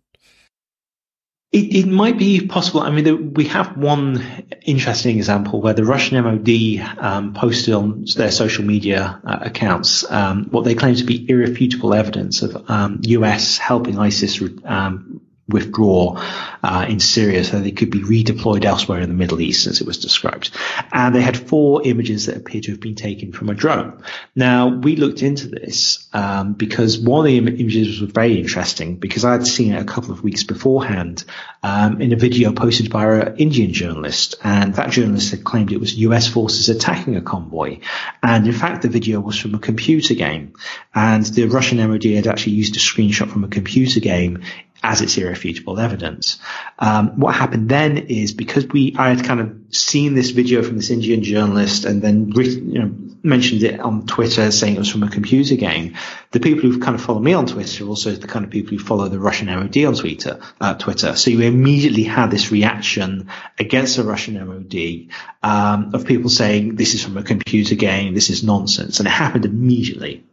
It, 1.53 1.77
it 1.77 1.87
might 1.87 2.17
be 2.17 2.47
possible. 2.47 2.81
I 2.81 2.91
mean, 2.91 3.05
the, 3.05 3.15
we 3.15 3.45
have 3.49 3.77
one 3.77 4.25
interesting 4.63 5.19
example 5.19 5.61
where 5.61 5.75
the 5.75 5.85
Russian 5.85 6.23
MOD 6.25 6.99
um, 6.99 7.35
posted 7.35 7.75
on 7.75 8.07
their 8.17 8.31
social 8.31 8.65
media 8.65 9.21
uh, 9.23 9.39
accounts 9.43 10.11
um, 10.11 10.47
what 10.51 10.65
they 10.65 10.75
claim 10.75 10.95
to 10.95 11.05
be 11.05 11.29
irrefutable 11.29 11.93
evidence 11.93 12.41
of 12.41 12.71
um, 12.71 13.01
U.S. 13.03 13.59
helping 13.59 13.99
ISIS 13.99 14.41
um, 14.65 15.21
withdraw 15.53 16.21
uh, 16.63 16.87
in 16.89 17.01
Syria 17.01 17.45
so 17.45 17.61
they 17.61 17.73
could 17.73 17.91
be 17.91 18.01
redeployed 18.01 18.65
elsewhere 18.65 19.01
in 19.01 19.09
the 19.09 19.15
Middle 19.15 19.41
East, 19.41 19.67
as 19.67 19.81
it 19.81 19.87
was 19.87 19.99
described. 19.99 20.51
And 20.93 21.15
they 21.15 21.23
had 21.23 21.37
four 21.37 21.83
images 21.85 22.27
that 22.27 22.37
appeared 22.37 22.65
to 22.65 22.71
have 22.73 22.81
been 22.81 22.95
taken 22.95 23.33
from 23.33 23.49
a 23.49 23.55
drone. 23.55 24.03
Now, 24.35 24.69
we 24.69 24.97
looked 24.97 25.23
into 25.23 25.49
this 25.49 26.09
um, 26.13 26.55
because 26.55 26.99
one 26.99 27.21
of 27.21 27.27
the 27.27 27.39
Im- 27.39 27.49
images 27.49 28.01
was 28.01 28.11
very 28.11 28.39
interesting 28.39 28.97
because 28.97 29.25
I 29.25 29.33
had 29.33 29.47
seen 29.47 29.73
it 29.73 29.83
a 29.83 29.85
couple 29.85 30.13
of 30.13 30.23
weeks 30.23 30.45
beforehand 30.45 31.25
um, 31.63 32.01
in 32.01 32.13
a 32.13 32.17
video 32.17 32.53
posted 32.53 32.91
by 32.91 33.17
an 33.17 33.37
Indian 33.37 33.73
journalist. 33.73 34.37
And 34.43 34.75
that 34.75 34.91
journalist 34.91 35.31
had 35.31 35.45
claimed 35.45 35.73
it 35.73 35.81
was 35.81 35.95
US 35.99 36.29
forces 36.29 36.69
attacking 36.69 37.17
a 37.17 37.23
convoy. 37.23 37.81
And 38.23 38.47
in 38.47 38.53
fact, 38.53 38.83
the 38.83 38.89
video 38.89 39.21
was 39.21 39.39
from 39.39 39.55
a 39.55 39.59
computer 39.59 40.15
game. 40.15 40.55
And 40.95 41.25
the 41.25 41.47
Russian 41.47 41.79
MOD 41.79 42.05
had 42.05 42.27
actually 42.27 42.55
used 42.55 42.77
a 42.77 42.81
screenshot 42.81 43.31
from 43.31 43.45
a 43.45 43.49
computer 43.49 44.01
game 44.01 44.43
as 44.83 45.01
its 45.01 45.17
irrefutable 45.17 45.79
evidence. 45.79 46.39
Um, 46.79 47.21
what 47.21 47.35
happened 47.35 47.69
then 47.69 47.99
is 47.99 48.33
because 48.33 48.67
we, 48.67 48.95
I 48.99 49.11
had 49.11 49.25
kind 49.25 49.41
of 49.41 49.57
seen 49.75 50.15
this 50.15 50.31
video 50.31 50.63
from 50.63 50.77
this 50.77 50.91
Indian 50.91 51.23
journalist 51.23 51.85
and 51.85 52.03
then 52.03 52.31
written, 52.31 52.71
you 52.71 52.79
know, 52.81 52.95
mentioned 53.23 53.63
it 53.63 53.79
on 53.79 54.07
Twitter 54.07 54.51
saying 54.51 54.75
it 54.75 54.79
was 54.79 54.91
from 54.91 55.05
a 55.05 55.09
computer 55.09 55.55
game. 55.55 55.97
The 56.33 56.41
people 56.41 56.69
who 56.69 56.81
kind 56.81 56.95
of 56.95 57.03
follow 57.03 57.21
me 57.21 57.33
on 57.35 57.47
Twitter 57.47 57.85
are 57.85 57.89
also 57.89 58.11
the 58.13 58.27
kind 58.27 58.45
of 58.45 58.51
people 58.51 58.77
who 58.77 58.83
follow 58.83 59.09
the 59.09 59.21
Russian 59.21 59.47
MOD 59.47 59.77
on 59.85 59.95
Twitter, 59.95 60.41
uh, 60.61 60.75
Twitter. 60.75 61.15
So 61.15 61.31
you 61.31 61.41
immediately 61.43 62.03
had 62.03 62.31
this 62.31 62.51
reaction 62.51 63.29
against 63.59 63.97
the 63.97 64.05
Russian 64.05 64.35
MOD, 64.45 65.09
um, 65.43 65.95
of 65.95 66.07
people 66.07 66.31
saying 66.31 66.75
this 66.75 66.95
is 66.95 67.05
from 67.05 67.17
a 67.17 67.23
computer 67.23 67.77
game, 67.77 68.15
this 68.15 68.31
is 68.31 68.43
nonsense. 68.43 68.99
And 68.99 69.07
it 69.07 69.13
happened 69.13 69.45
immediately. 69.45 70.25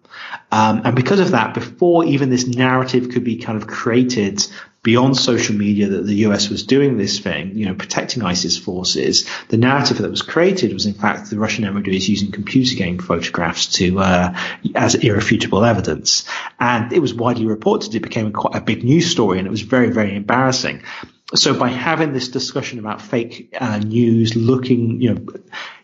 Um, 0.51 0.81
and 0.83 0.95
because 0.95 1.19
of 1.19 1.31
that, 1.31 1.53
before 1.53 2.05
even 2.05 2.29
this 2.29 2.47
narrative 2.47 3.09
could 3.09 3.23
be 3.23 3.37
kind 3.37 3.61
of 3.61 3.67
created 3.67 4.45
beyond 4.81 5.17
social 5.17 5.55
media 5.55 5.87
that 5.87 6.05
the 6.05 6.15
US 6.25 6.49
was 6.49 6.63
doing 6.63 6.97
this 6.97 7.19
thing, 7.19 7.55
you 7.55 7.65
know, 7.65 7.75
protecting 7.75 8.23
ISIS 8.23 8.57
forces, 8.57 9.29
the 9.49 9.57
narrative 9.57 9.97
that 9.97 10.09
was 10.09 10.21
created 10.21 10.71
was 10.71 10.85
in 10.85 10.93
fact 10.93 11.29
the 11.29 11.37
Russian 11.37 11.71
MOD 11.71 11.89
is 11.89 12.07
using 12.07 12.31
computer 12.31 12.75
game 12.75 12.97
photographs 12.97 13.67
to, 13.73 13.99
uh, 13.99 14.37
as 14.75 14.95
irrefutable 14.95 15.65
evidence. 15.65 16.23
And 16.59 16.93
it 16.93 16.99
was 16.99 17.13
widely 17.13 17.45
reported. 17.45 17.93
It 17.93 17.99
became 17.99 18.31
quite 18.31 18.55
a 18.55 18.61
big 18.61 18.83
news 18.83 19.11
story 19.11 19.37
and 19.37 19.47
it 19.47 19.51
was 19.51 19.61
very, 19.61 19.89
very 19.89 20.15
embarrassing. 20.15 20.83
So 21.35 21.53
by 21.53 21.69
having 21.69 22.13
this 22.13 22.29
discussion 22.29 22.79
about 22.79 23.01
fake 23.01 23.55
uh, 23.59 23.77
news, 23.79 24.35
looking, 24.35 25.01
you 25.01 25.13
know, 25.13 25.25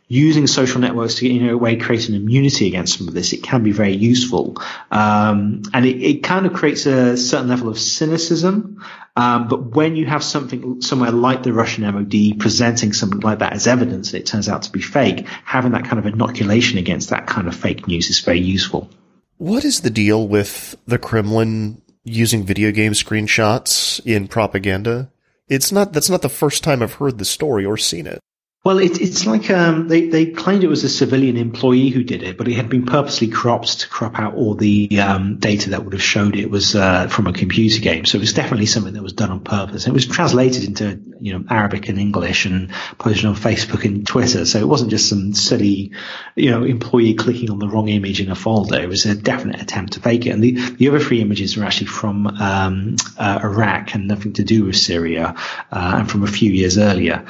using 0.07 0.45
social 0.45 0.79
networks 0.79 1.15
to, 1.15 1.29
in 1.29 1.49
a 1.49 1.57
way, 1.57 1.77
create 1.77 2.09
an 2.09 2.15
immunity 2.15 2.67
against 2.67 2.97
some 2.97 3.07
of 3.07 3.13
this, 3.13 3.33
it 3.33 3.41
can 3.41 3.63
be 3.63 3.71
very 3.71 3.95
useful. 3.95 4.57
Um, 4.91 5.63
and 5.73 5.85
it, 5.85 6.01
it, 6.01 6.23
kind 6.23 6.45
of 6.45 6.53
creates 6.53 6.85
a 6.85 7.17
certain 7.17 7.47
level 7.47 7.69
of 7.69 7.79
cynicism. 7.79 8.83
Um, 9.15 9.47
but 9.47 9.75
when 9.75 9.95
you 9.95 10.05
have 10.05 10.23
something 10.23 10.81
somewhere 10.81 11.11
like 11.11 11.43
the 11.43 11.53
Russian 11.53 11.83
MOD 11.85 12.39
presenting 12.39 12.93
something 12.93 13.21
like 13.21 13.39
that 13.39 13.53
as 13.53 13.65
evidence, 13.65 14.13
and 14.13 14.21
it 14.21 14.25
turns 14.25 14.47
out 14.47 14.63
to 14.63 14.71
be 14.71 14.81
fake, 14.81 15.25
having 15.43 15.71
that 15.71 15.85
kind 15.85 15.97
of 15.97 16.05
inoculation 16.05 16.77
against 16.77 17.09
that 17.09 17.25
kind 17.25 17.47
of 17.47 17.55
fake 17.55 17.87
news 17.87 18.09
is 18.09 18.19
very 18.19 18.39
useful. 18.39 18.89
What 19.37 19.65
is 19.65 19.81
the 19.81 19.89
deal 19.89 20.27
with 20.27 20.75
the 20.85 20.99
Kremlin 20.99 21.81
using 22.03 22.43
video 22.43 22.71
game 22.71 22.91
screenshots 22.91 24.05
in 24.05 24.27
propaganda? 24.27 25.11
It's 25.47 25.71
not, 25.71 25.93
that's 25.93 26.09
not 26.09 26.21
the 26.21 26.29
first 26.29 26.63
time 26.63 26.83
I've 26.83 26.93
heard 26.93 27.17
the 27.17 27.25
story 27.25 27.65
or 27.65 27.77
seen 27.77 28.07
it. 28.07 28.19
Well, 28.65 28.79
it, 28.79 28.99
it's 28.99 29.27
like 29.27 29.51
um, 29.51 29.89
they 29.89 30.07
they 30.07 30.25
claimed 30.25 30.63
it 30.63 30.69
was 30.69 30.83
a 30.83 30.89
civilian 30.89 31.37
employee 31.37 31.89
who 31.89 32.03
did 32.03 32.23
it, 32.23 32.35
but 32.35 32.47
it 32.47 32.55
had 32.55 32.67
been 32.67 32.87
purposely 32.87 33.27
cropped 33.27 33.81
to 33.81 33.87
crop 33.87 34.17
out 34.17 34.33
all 34.33 34.55
the 34.55 34.89
um, 34.99 35.37
data 35.37 35.69
that 35.69 35.83
would 35.83 35.93
have 35.93 36.01
showed 36.01 36.35
it 36.35 36.49
was 36.49 36.75
uh, 36.75 37.07
from 37.07 37.27
a 37.27 37.33
computer 37.33 37.79
game. 37.79 38.05
So 38.05 38.17
it 38.17 38.21
was 38.21 38.33
definitely 38.33 38.65
something 38.65 38.95
that 38.95 39.03
was 39.03 39.13
done 39.13 39.29
on 39.29 39.41
purpose. 39.41 39.85
It 39.85 39.93
was 39.93 40.07
translated 40.07 40.63
into 40.63 40.99
you 41.21 41.33
know 41.33 41.45
Arabic 41.47 41.89
and 41.89 41.99
English 41.99 42.45
and 42.47 42.71
posted 42.97 43.25
on 43.25 43.35
Facebook 43.35 43.85
and 43.85 44.07
Twitter. 44.07 44.47
So 44.47 44.57
it 44.57 44.67
wasn't 44.67 44.89
just 44.89 45.09
some 45.09 45.35
silly 45.35 45.91
you 46.35 46.49
know 46.49 46.63
employee 46.63 47.13
clicking 47.13 47.51
on 47.51 47.59
the 47.59 47.69
wrong 47.69 47.89
image 47.89 48.19
in 48.19 48.31
a 48.31 48.35
folder. 48.35 48.81
It 48.81 48.89
was 48.89 49.05
a 49.05 49.13
definite 49.13 49.61
attempt 49.61 49.93
to 49.93 49.99
fake 49.99 50.25
it. 50.25 50.31
And 50.31 50.43
the 50.43 50.53
the 50.53 50.89
other 50.89 50.99
three 50.99 51.21
images 51.21 51.55
were 51.55 51.65
actually 51.65 51.85
from 51.85 52.25
um, 52.25 52.95
uh, 53.15 53.41
Iraq 53.43 53.93
and 53.93 54.07
nothing 54.07 54.33
to 54.33 54.43
do 54.43 54.65
with 54.65 54.75
Syria 54.75 55.35
uh, 55.71 55.97
and 55.97 56.09
from 56.09 56.23
a 56.23 56.27
few 56.27 56.49
years 56.49 56.79
earlier. 56.79 57.27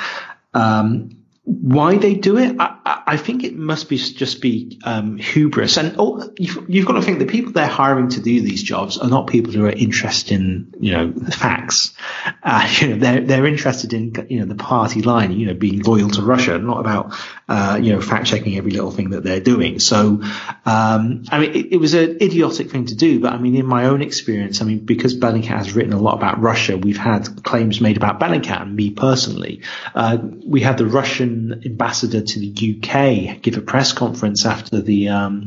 Um, 0.53 1.24
why 1.45 1.97
they 1.97 2.15
do 2.15 2.37
it, 2.39 2.55
I, 2.59 3.03
I, 3.05 3.17
think 3.17 3.43
it 3.43 3.55
must 3.55 3.87
be 3.87 3.97
just 3.97 4.41
be 4.41 4.79
um, 4.83 5.17
hubris. 5.17 5.77
And 5.77 5.95
oh, 5.99 6.33
you've, 6.39 6.65
you've, 6.67 6.87
got 6.87 6.93
to 6.93 7.03
think 7.03 7.19
the 7.19 7.27
people 7.27 7.51
they're 7.51 7.67
hiring 7.67 8.09
to 8.09 8.19
do 8.19 8.41
these 8.41 8.63
jobs 8.63 8.97
are 8.97 9.07
not 9.07 9.27
people 9.27 9.53
who 9.53 9.63
are 9.65 9.71
interested 9.71 10.33
in, 10.33 10.73
you 10.79 10.93
know, 10.93 11.11
the 11.11 11.31
facts. 11.31 11.93
Uh, 12.41 12.67
you 12.79 12.87
know, 12.87 12.95
they're 12.97 13.21
they're 13.21 13.45
interested 13.45 13.93
in, 13.93 14.15
you 14.27 14.39
know, 14.39 14.45
the 14.45 14.55
party 14.55 15.03
line, 15.03 15.31
you 15.33 15.45
know, 15.45 15.53
being 15.53 15.83
loyal 15.83 16.09
to 16.09 16.23
Russia, 16.23 16.57
not 16.57 16.79
about, 16.79 17.13
uh, 17.47 17.79
you 17.79 17.93
know, 17.93 18.01
fact 18.01 18.25
checking 18.25 18.57
every 18.57 18.71
little 18.71 18.91
thing 18.91 19.11
that 19.11 19.23
they're 19.23 19.39
doing. 19.39 19.77
So, 19.77 20.23
um, 20.65 21.25
I 21.29 21.39
mean, 21.39 21.51
it, 21.51 21.73
it 21.73 21.77
was 21.77 21.93
an 21.93 22.23
idiotic 22.23 22.71
thing 22.71 22.87
to 22.87 22.95
do, 22.95 23.19
but 23.19 23.33
I 23.33 23.37
mean, 23.37 23.55
in 23.55 23.67
my 23.67 23.85
own 23.85 24.01
experience, 24.01 24.63
I 24.63 24.65
mean, 24.65 24.79
because 24.79 25.15
Bellingcat 25.15 25.45
has 25.45 25.73
written 25.73 25.93
a 25.93 25.99
lot 25.99 26.15
about 26.15 26.41
Russia, 26.41 26.75
we've 26.75 26.97
had 26.97 27.43
claims 27.43 27.79
made 27.81 27.97
about 27.97 28.19
Bellingcat 28.19 28.63
and 28.63 28.75
me 28.75 28.89
personally. 28.89 29.61
Uh, 29.93 30.17
we 30.43 30.61
had 30.61 30.79
the 30.79 30.87
Russian 30.87 31.34
ambassador 31.65 32.21
to 32.21 32.39
the 32.39 32.49
UK 32.51 33.41
give 33.41 33.57
a 33.57 33.61
press 33.61 33.93
conference 33.93 34.45
after 34.45 34.81
the 34.81 35.09
um, 35.09 35.45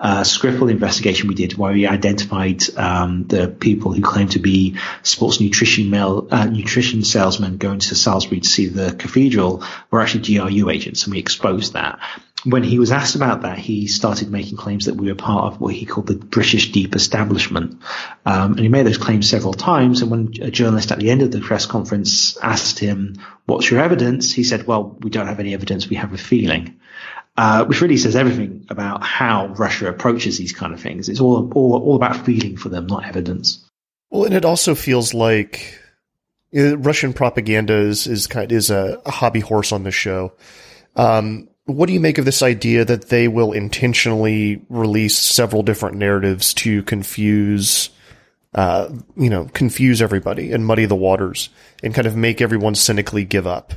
uh, 0.00 0.24
investigation 0.68 1.28
we 1.28 1.34
did, 1.34 1.56
where 1.56 1.72
we 1.72 1.86
identified 1.86 2.60
um, 2.76 3.24
the 3.26 3.48
people 3.48 3.92
who 3.92 4.02
claimed 4.02 4.32
to 4.32 4.38
be 4.38 4.76
sports 5.02 5.40
nutrition 5.40 5.92
uh, 5.94 6.44
nutrition 6.46 7.02
salesmen 7.04 7.56
going 7.56 7.78
to 7.78 7.94
Salisbury 7.94 8.40
to 8.40 8.48
see 8.48 8.66
the 8.66 8.94
cathedral, 8.94 9.64
were 9.90 10.00
actually 10.00 10.36
GRU 10.36 10.68
agents, 10.68 11.04
and 11.04 11.14
we 11.14 11.20
exposed 11.20 11.72
that 11.72 12.00
when 12.44 12.62
he 12.62 12.78
was 12.78 12.92
asked 12.92 13.16
about 13.16 13.42
that, 13.42 13.58
he 13.58 13.86
started 13.86 14.30
making 14.30 14.58
claims 14.58 14.84
that 14.84 14.96
we 14.96 15.08
were 15.08 15.14
part 15.14 15.52
of 15.52 15.60
what 15.60 15.74
he 15.74 15.86
called 15.86 16.06
the 16.06 16.16
British 16.16 16.72
deep 16.72 16.94
establishment. 16.94 17.82
Um, 18.26 18.52
and 18.52 18.60
he 18.60 18.68
made 18.68 18.86
those 18.86 18.98
claims 18.98 19.28
several 19.28 19.54
times. 19.54 20.02
And 20.02 20.10
when 20.10 20.32
a 20.42 20.50
journalist 20.50 20.92
at 20.92 20.98
the 20.98 21.10
end 21.10 21.22
of 21.22 21.30
the 21.30 21.40
press 21.40 21.64
conference 21.66 22.36
asked 22.38 22.78
him, 22.78 23.16
what's 23.46 23.70
your 23.70 23.80
evidence? 23.80 24.32
He 24.32 24.44
said, 24.44 24.66
well, 24.66 24.96
we 25.00 25.10
don't 25.10 25.26
have 25.26 25.40
any 25.40 25.54
evidence. 25.54 25.88
We 25.88 25.96
have 25.96 26.12
a 26.12 26.18
feeling. 26.18 26.80
Uh, 27.36 27.64
which 27.64 27.80
really 27.80 27.96
says 27.96 28.14
everything 28.14 28.64
about 28.68 29.02
how 29.02 29.48
Russia 29.48 29.88
approaches 29.88 30.38
these 30.38 30.52
kind 30.52 30.72
of 30.72 30.80
things. 30.80 31.08
It's 31.08 31.18
all, 31.18 31.50
all, 31.54 31.82
all 31.82 31.96
about 31.96 32.24
feeling 32.24 32.56
for 32.56 32.68
them, 32.68 32.86
not 32.86 33.06
evidence. 33.06 33.68
Well, 34.10 34.24
and 34.24 34.34
it 34.34 34.44
also 34.44 34.76
feels 34.76 35.14
like 35.14 35.76
uh, 36.56 36.78
Russian 36.78 37.12
propaganda 37.12 37.74
is, 37.74 38.06
is 38.06 38.28
kind 38.28 38.52
is 38.52 38.70
a, 38.70 39.02
a 39.04 39.10
hobby 39.10 39.40
horse 39.40 39.72
on 39.72 39.82
this 39.82 39.96
show. 39.96 40.34
Um, 40.94 41.48
what 41.66 41.86
do 41.86 41.92
you 41.92 42.00
make 42.00 42.18
of 42.18 42.24
this 42.24 42.42
idea 42.42 42.84
that 42.84 43.08
they 43.08 43.28
will 43.28 43.52
intentionally 43.52 44.62
release 44.68 45.16
several 45.16 45.62
different 45.62 45.96
narratives 45.96 46.52
to 46.54 46.82
confuse, 46.82 47.88
uh, 48.54 48.90
you 49.16 49.30
know, 49.30 49.46
confuse 49.54 50.02
everybody 50.02 50.52
and 50.52 50.66
muddy 50.66 50.84
the 50.84 50.96
waters 50.96 51.48
and 51.82 51.94
kind 51.94 52.06
of 52.06 52.16
make 52.16 52.40
everyone 52.40 52.74
cynically 52.74 53.24
give 53.24 53.46
up? 53.46 53.72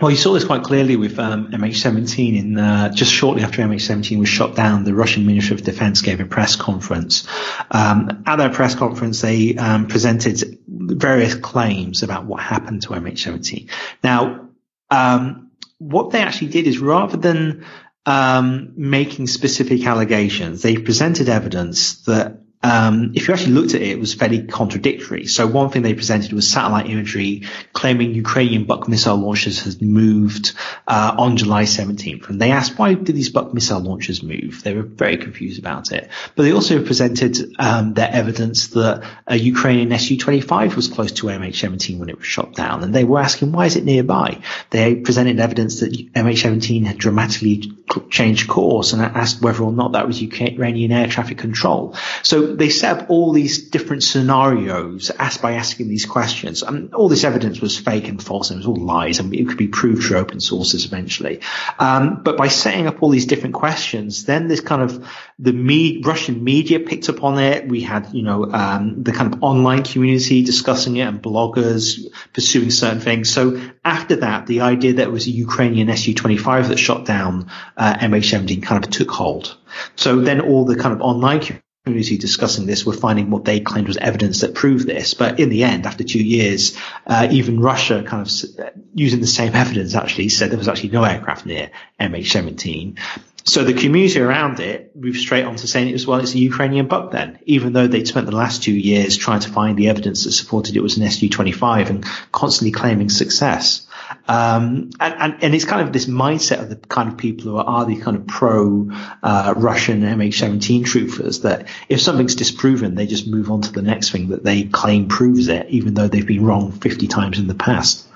Well, 0.00 0.10
you 0.10 0.16
saw 0.16 0.32
this 0.32 0.44
quite 0.44 0.64
clearly 0.64 0.96
with 0.96 1.18
um, 1.20 1.52
MH17. 1.52 2.36
In 2.36 2.58
uh, 2.58 2.92
just 2.92 3.12
shortly 3.12 3.44
after 3.44 3.62
MH17 3.62 4.18
was 4.18 4.28
shot 4.28 4.56
down, 4.56 4.82
the 4.82 4.94
Russian 4.94 5.24
Ministry 5.24 5.54
of 5.54 5.62
Defense 5.62 6.02
gave 6.02 6.18
a 6.18 6.24
press 6.24 6.56
conference. 6.56 7.28
Um, 7.70 8.24
at 8.26 8.36
their 8.36 8.50
press 8.50 8.74
conference, 8.74 9.20
they 9.20 9.54
um, 9.56 9.86
presented 9.86 10.58
various 10.66 11.36
claims 11.36 12.02
about 12.02 12.24
what 12.24 12.42
happened 12.42 12.82
to 12.82 12.88
MH17. 12.88 13.70
Now, 14.02 14.48
um, 14.90 15.43
what 15.78 16.10
they 16.10 16.20
actually 16.20 16.48
did 16.48 16.66
is 16.66 16.78
rather 16.78 17.16
than 17.16 17.64
um, 18.06 18.72
making 18.76 19.26
specific 19.26 19.86
allegations, 19.86 20.62
they 20.62 20.76
presented 20.76 21.28
evidence 21.28 22.02
that 22.02 22.43
um, 22.64 23.12
if 23.14 23.28
you 23.28 23.34
actually 23.34 23.52
looked 23.52 23.74
at 23.74 23.82
it, 23.82 23.88
it 23.88 24.00
was 24.00 24.14
fairly 24.14 24.42
contradictory. 24.44 25.26
So 25.26 25.46
one 25.46 25.68
thing 25.68 25.82
they 25.82 25.92
presented 25.92 26.32
was 26.32 26.50
satellite 26.50 26.88
imagery 26.88 27.42
claiming 27.74 28.14
Ukrainian 28.14 28.64
Buk 28.64 28.88
missile 28.88 29.16
launchers 29.16 29.62
had 29.64 29.82
moved 29.82 30.54
uh, 30.88 31.14
on 31.18 31.36
July 31.36 31.64
17th. 31.64 32.30
And 32.30 32.40
they 32.40 32.52
asked, 32.52 32.78
why 32.78 32.94
did 32.94 33.14
these 33.14 33.28
Buk 33.28 33.52
missile 33.52 33.80
launchers 33.80 34.22
move? 34.22 34.62
They 34.62 34.74
were 34.74 34.82
very 34.82 35.18
confused 35.18 35.58
about 35.58 35.92
it. 35.92 36.08
But 36.34 36.44
they 36.44 36.52
also 36.52 36.82
presented 36.82 37.36
um, 37.58 37.92
their 37.92 38.10
evidence 38.10 38.68
that 38.68 39.04
a 39.26 39.36
Ukrainian 39.36 39.90
Su-25 39.98 40.74
was 40.74 40.88
close 40.88 41.12
to 41.12 41.26
MH17 41.26 41.98
when 41.98 42.08
it 42.08 42.16
was 42.16 42.26
shot 42.26 42.54
down. 42.54 42.82
And 42.82 42.94
they 42.94 43.04
were 43.04 43.20
asking, 43.20 43.52
why 43.52 43.66
is 43.66 43.76
it 43.76 43.84
nearby? 43.84 44.40
They 44.70 44.94
presented 44.94 45.38
evidence 45.38 45.80
that 45.80 45.92
MH17 45.92 46.86
had 46.86 46.96
dramatically 46.96 47.74
changed 48.08 48.48
course 48.48 48.94
and 48.94 49.02
asked 49.02 49.42
whether 49.42 49.62
or 49.62 49.72
not 49.72 49.92
that 49.92 50.06
was 50.06 50.20
Ukrainian 50.20 50.92
air 50.92 51.08
traffic 51.08 51.36
control. 51.36 51.94
So 52.22 52.53
they 52.56 52.70
set 52.70 52.98
up 52.98 53.10
all 53.10 53.32
these 53.32 53.70
different 53.70 54.02
scenarios 54.02 55.10
asked 55.10 55.42
by 55.42 55.52
asking 55.52 55.88
these 55.88 56.06
questions. 56.06 56.62
And 56.62 56.94
all 56.94 57.08
this 57.08 57.24
evidence 57.24 57.60
was 57.60 57.78
fake 57.78 58.08
and 58.08 58.22
false 58.22 58.50
and 58.50 58.56
it 58.56 58.66
was 58.66 58.78
all 58.78 58.84
lies 58.84 59.18
and 59.18 59.34
it 59.34 59.48
could 59.48 59.58
be 59.58 59.68
proved 59.68 60.04
through 60.04 60.18
open 60.18 60.40
sources 60.40 60.84
eventually. 60.84 61.40
Um, 61.78 62.22
but 62.22 62.36
by 62.36 62.48
setting 62.48 62.86
up 62.86 63.02
all 63.02 63.10
these 63.10 63.26
different 63.26 63.54
questions, 63.54 64.24
then 64.24 64.48
this 64.48 64.60
kind 64.60 64.82
of 64.82 65.06
the 65.38 65.52
me- 65.52 66.02
Russian 66.02 66.44
media 66.44 66.80
picked 66.80 67.08
up 67.08 67.22
on 67.24 67.38
it. 67.38 67.68
We 67.68 67.80
had, 67.80 68.12
you 68.12 68.22
know, 68.22 68.50
um, 68.50 69.02
the 69.02 69.12
kind 69.12 69.32
of 69.32 69.42
online 69.42 69.82
community 69.82 70.44
discussing 70.44 70.96
it 70.96 71.06
and 71.06 71.22
bloggers 71.22 72.06
pursuing 72.32 72.70
certain 72.70 73.00
things. 73.00 73.30
So 73.30 73.60
after 73.84 74.16
that, 74.16 74.46
the 74.46 74.60
idea 74.60 74.94
that 74.94 75.02
it 75.02 75.12
was 75.12 75.26
a 75.26 75.30
Ukrainian 75.30 75.94
Su-25 75.96 76.68
that 76.68 76.78
shot 76.78 77.04
down 77.04 77.50
uh, 77.76 77.94
MH17 77.94 78.62
kind 78.62 78.84
of 78.84 78.90
took 78.90 79.10
hold. 79.10 79.56
So 79.96 80.20
then 80.20 80.40
all 80.40 80.64
the 80.64 80.76
kind 80.76 80.94
of 80.94 81.00
online 81.00 81.40
community 81.84 82.16
discussing 82.16 82.64
this 82.64 82.86
were 82.86 82.94
finding 82.94 83.28
what 83.28 83.44
they 83.44 83.60
claimed 83.60 83.88
was 83.88 83.98
evidence 83.98 84.40
that 84.40 84.54
proved 84.54 84.86
this. 84.86 85.12
But 85.12 85.38
in 85.38 85.50
the 85.50 85.64
end, 85.64 85.84
after 85.84 86.02
two 86.02 86.22
years, 86.22 86.78
uh, 87.06 87.28
even 87.30 87.60
Russia 87.60 88.02
kind 88.02 88.26
of 88.26 88.72
using 88.94 89.20
the 89.20 89.26
same 89.26 89.54
evidence 89.54 89.94
actually 89.94 90.30
said 90.30 90.50
there 90.50 90.56
was 90.56 90.68
actually 90.68 90.90
no 90.90 91.04
aircraft 91.04 91.44
near 91.44 91.70
MH17. 92.00 92.98
So 93.44 93.64
the 93.64 93.74
community 93.74 94.18
around 94.18 94.60
it 94.60 94.96
moved 94.96 95.18
straight 95.18 95.44
on 95.44 95.56
to 95.56 95.66
saying 95.66 95.88
it 95.88 95.92
was, 95.92 96.06
well, 96.06 96.20
it's 96.20 96.32
a 96.32 96.38
Ukrainian 96.38 96.88
Buk 96.88 97.12
then, 97.12 97.38
even 97.44 97.74
though 97.74 97.86
they'd 97.86 98.08
spent 98.08 98.24
the 98.24 98.34
last 98.34 98.62
two 98.62 98.72
years 98.72 99.18
trying 99.18 99.40
to 99.40 99.50
find 99.50 99.76
the 99.76 99.90
evidence 99.90 100.24
that 100.24 100.32
supported 100.32 100.76
it 100.76 100.82
was 100.82 100.96
an 100.96 101.10
Su-25 101.10 101.90
and 101.90 102.06
constantly 102.32 102.72
claiming 102.72 103.10
success. 103.10 103.83
Um, 104.26 104.90
and, 105.00 105.14
and, 105.14 105.44
and, 105.44 105.54
it's 105.54 105.64
kind 105.64 105.86
of 105.86 105.92
this 105.92 106.06
mindset 106.06 106.60
of 106.60 106.70
the 106.70 106.76
kind 106.76 107.10
of 107.10 107.18
people 107.18 107.44
who 107.44 107.56
are, 107.56 107.64
are 107.64 107.84
the 107.84 107.96
kind 107.96 108.16
of 108.16 108.26
pro 108.26 108.90
uh, 109.22 109.54
Russian 109.56 110.00
MH17 110.00 110.84
troopers 110.84 111.40
that 111.40 111.68
if 111.88 112.00
something's 112.00 112.34
disproven, 112.34 112.94
they 112.94 113.06
just 113.06 113.26
move 113.26 113.50
on 113.50 113.62
to 113.62 113.72
the 113.72 113.82
next 113.82 114.10
thing 114.10 114.28
that 114.28 114.42
they 114.42 114.64
claim 114.64 115.08
proves 115.08 115.48
it, 115.48 115.68
even 115.68 115.94
though 115.94 116.08
they've 116.08 116.26
been 116.26 116.44
wrong 116.44 116.72
50 116.72 117.06
times 117.06 117.38
in 117.38 117.46
the 117.46 117.54
past. 117.54 118.06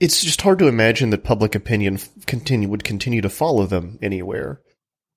It's 0.00 0.20
just 0.20 0.42
hard 0.42 0.58
to 0.58 0.66
imagine 0.66 1.10
that 1.10 1.22
public 1.22 1.54
opinion 1.54 1.98
continue 2.26 2.68
would 2.68 2.82
continue 2.82 3.20
to 3.20 3.30
follow 3.30 3.66
them 3.66 3.98
anywhere. 4.02 4.60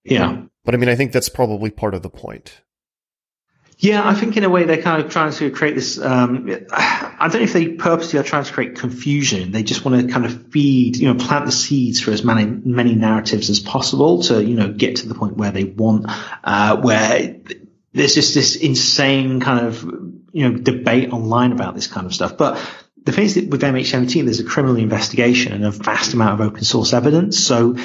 Yeah. 0.03 0.43
But 0.63 0.75
I 0.75 0.77
mean, 0.77 0.89
I 0.89 0.95
think 0.95 1.11
that's 1.11 1.29
probably 1.29 1.71
part 1.71 1.95
of 1.95 2.03
the 2.03 2.09
point. 2.09 2.61
Yeah, 3.77 4.07
I 4.07 4.13
think 4.13 4.37
in 4.37 4.45
a 4.45 4.49
way 4.49 4.63
they're 4.63 4.81
kind 4.81 5.03
of 5.03 5.11
trying 5.11 5.33
to 5.33 5.51
create 5.51 5.75
this. 5.75 5.99
Um, 5.99 6.49
I 6.71 7.27
don't 7.29 7.41
know 7.41 7.43
if 7.43 7.53
they 7.53 7.69
purposely 7.69 8.19
are 8.19 8.23
trying 8.23 8.45
to 8.45 8.53
create 8.53 8.77
confusion. 8.77 9.51
They 9.51 9.63
just 9.63 9.83
want 9.83 10.01
to 10.01 10.11
kind 10.11 10.25
of 10.25 10.47
feed, 10.47 10.95
you 10.95 11.13
know, 11.13 11.19
plant 11.23 11.45
the 11.45 11.51
seeds 11.51 11.99
for 11.99 12.11
as 12.11 12.23
many 12.23 12.45
many 12.45 12.95
narratives 12.95 13.49
as 13.49 13.59
possible 13.59 14.23
to, 14.23 14.41
you 14.43 14.55
know, 14.55 14.71
get 14.71 14.97
to 14.97 15.09
the 15.09 15.15
point 15.15 15.35
where 15.35 15.51
they 15.51 15.65
want, 15.65 16.05
uh, 16.43 16.77
where 16.77 17.35
there's 17.91 18.15
just 18.15 18.33
this 18.33 18.55
insane 18.55 19.41
kind 19.41 19.65
of, 19.65 19.83
you 20.31 20.49
know, 20.49 20.57
debate 20.57 21.11
online 21.11 21.51
about 21.51 21.75
this 21.75 21.87
kind 21.87 22.05
of 22.05 22.13
stuff. 22.13 22.37
But 22.37 22.57
the 23.05 23.11
thing 23.11 23.25
is 23.25 23.35
that 23.35 23.49
with 23.49 23.61
MH17, 23.61 24.25
there's 24.25 24.39
a 24.39 24.43
criminal 24.43 24.77
investigation 24.77 25.53
and 25.53 25.63
a 25.63 25.71
vast 25.71 26.13
amount 26.13 26.41
of 26.41 26.47
open 26.47 26.63
source 26.63 26.91
evidence. 26.91 27.37
So 27.37 27.75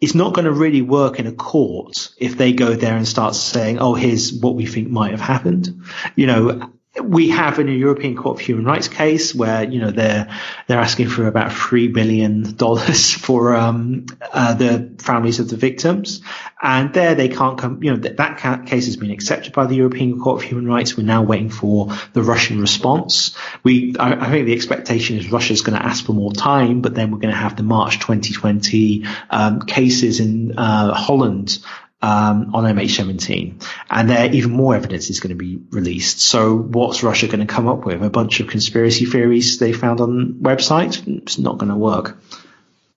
it's 0.00 0.14
not 0.14 0.32
going 0.32 0.44
to 0.44 0.52
really 0.52 0.82
work 0.82 1.18
in 1.18 1.26
a 1.26 1.32
court 1.32 2.10
if 2.18 2.36
they 2.36 2.52
go 2.52 2.74
there 2.74 2.96
and 2.96 3.06
start 3.06 3.34
saying, 3.34 3.78
"Oh, 3.78 3.94
here's 3.94 4.32
what 4.32 4.54
we 4.54 4.66
think 4.66 4.88
might 4.88 5.10
have 5.10 5.20
happened." 5.20 5.82
You 6.14 6.26
know, 6.26 6.70
we 7.02 7.30
have 7.30 7.58
in 7.58 7.68
a 7.68 7.72
European 7.72 8.16
Court 8.16 8.40
of 8.40 8.46
Human 8.46 8.64
Rights 8.64 8.88
case 8.88 9.34
where 9.34 9.64
you 9.64 9.80
know 9.80 9.90
they're 9.90 10.28
they're 10.66 10.78
asking 10.78 11.08
for 11.08 11.26
about 11.26 11.52
three 11.52 11.88
billion 11.88 12.54
dollars 12.56 13.12
for 13.14 13.54
um, 13.54 14.06
uh, 14.32 14.54
the 14.54 14.94
families 14.98 15.40
of 15.40 15.48
the 15.48 15.56
victims, 15.56 16.20
and 16.60 16.92
there 16.92 17.14
they 17.14 17.28
can't 17.28 17.58
come. 17.58 17.82
You 17.82 17.92
know 17.92 17.96
that 17.98 18.16
that 18.16 18.66
case 18.66 18.86
has 18.86 18.96
been 18.96 19.10
accepted 19.10 19.52
by 19.52 19.66
the 19.66 19.76
European 19.76 20.20
Court 20.20 20.42
of 20.42 20.48
Human 20.48 20.66
Rights. 20.66 20.96
We're 20.96 21.04
now 21.04 21.22
waiting 21.22 21.50
for 21.50 21.88
the 22.12 22.22
Russian 22.22 22.60
response. 22.60 23.36
We 23.62 23.96
I, 23.98 24.26
I 24.26 24.30
think 24.30 24.46
the 24.46 24.54
expectation 24.54 25.16
is 25.16 25.30
Russia's 25.30 25.62
going 25.62 25.78
to 25.78 25.84
ask 25.84 26.04
for 26.04 26.12
more 26.12 26.32
time, 26.32 26.80
but 26.80 26.94
then 26.94 27.10
we're 27.10 27.18
going 27.18 27.34
to 27.34 27.40
have 27.40 27.56
the 27.56 27.62
March 27.62 28.00
2020 28.00 29.04
um, 29.30 29.60
cases 29.62 30.20
in 30.20 30.58
uh, 30.58 30.94
Holland 30.94 31.58
um, 32.00 32.54
on 32.54 32.64
MH17, 32.64 33.64
and 33.90 34.10
there 34.10 34.32
even 34.32 34.52
more 34.52 34.74
evidence 34.74 35.10
is 35.10 35.20
going 35.20 35.30
to 35.30 35.36
be 35.36 35.58
released. 35.70 36.20
So, 36.20 36.56
what's 36.56 37.02
Russia 37.02 37.26
going 37.26 37.40
to 37.40 37.52
come 37.52 37.68
up 37.68 37.84
with? 37.84 38.02
A 38.02 38.10
bunch 38.10 38.40
of 38.40 38.48
conspiracy 38.48 39.04
theories 39.04 39.58
they 39.58 39.72
found 39.72 40.00
on 40.00 40.34
websites? 40.40 41.06
It's 41.22 41.38
not 41.38 41.58
going 41.58 41.70
to 41.70 41.76
work. 41.76 42.18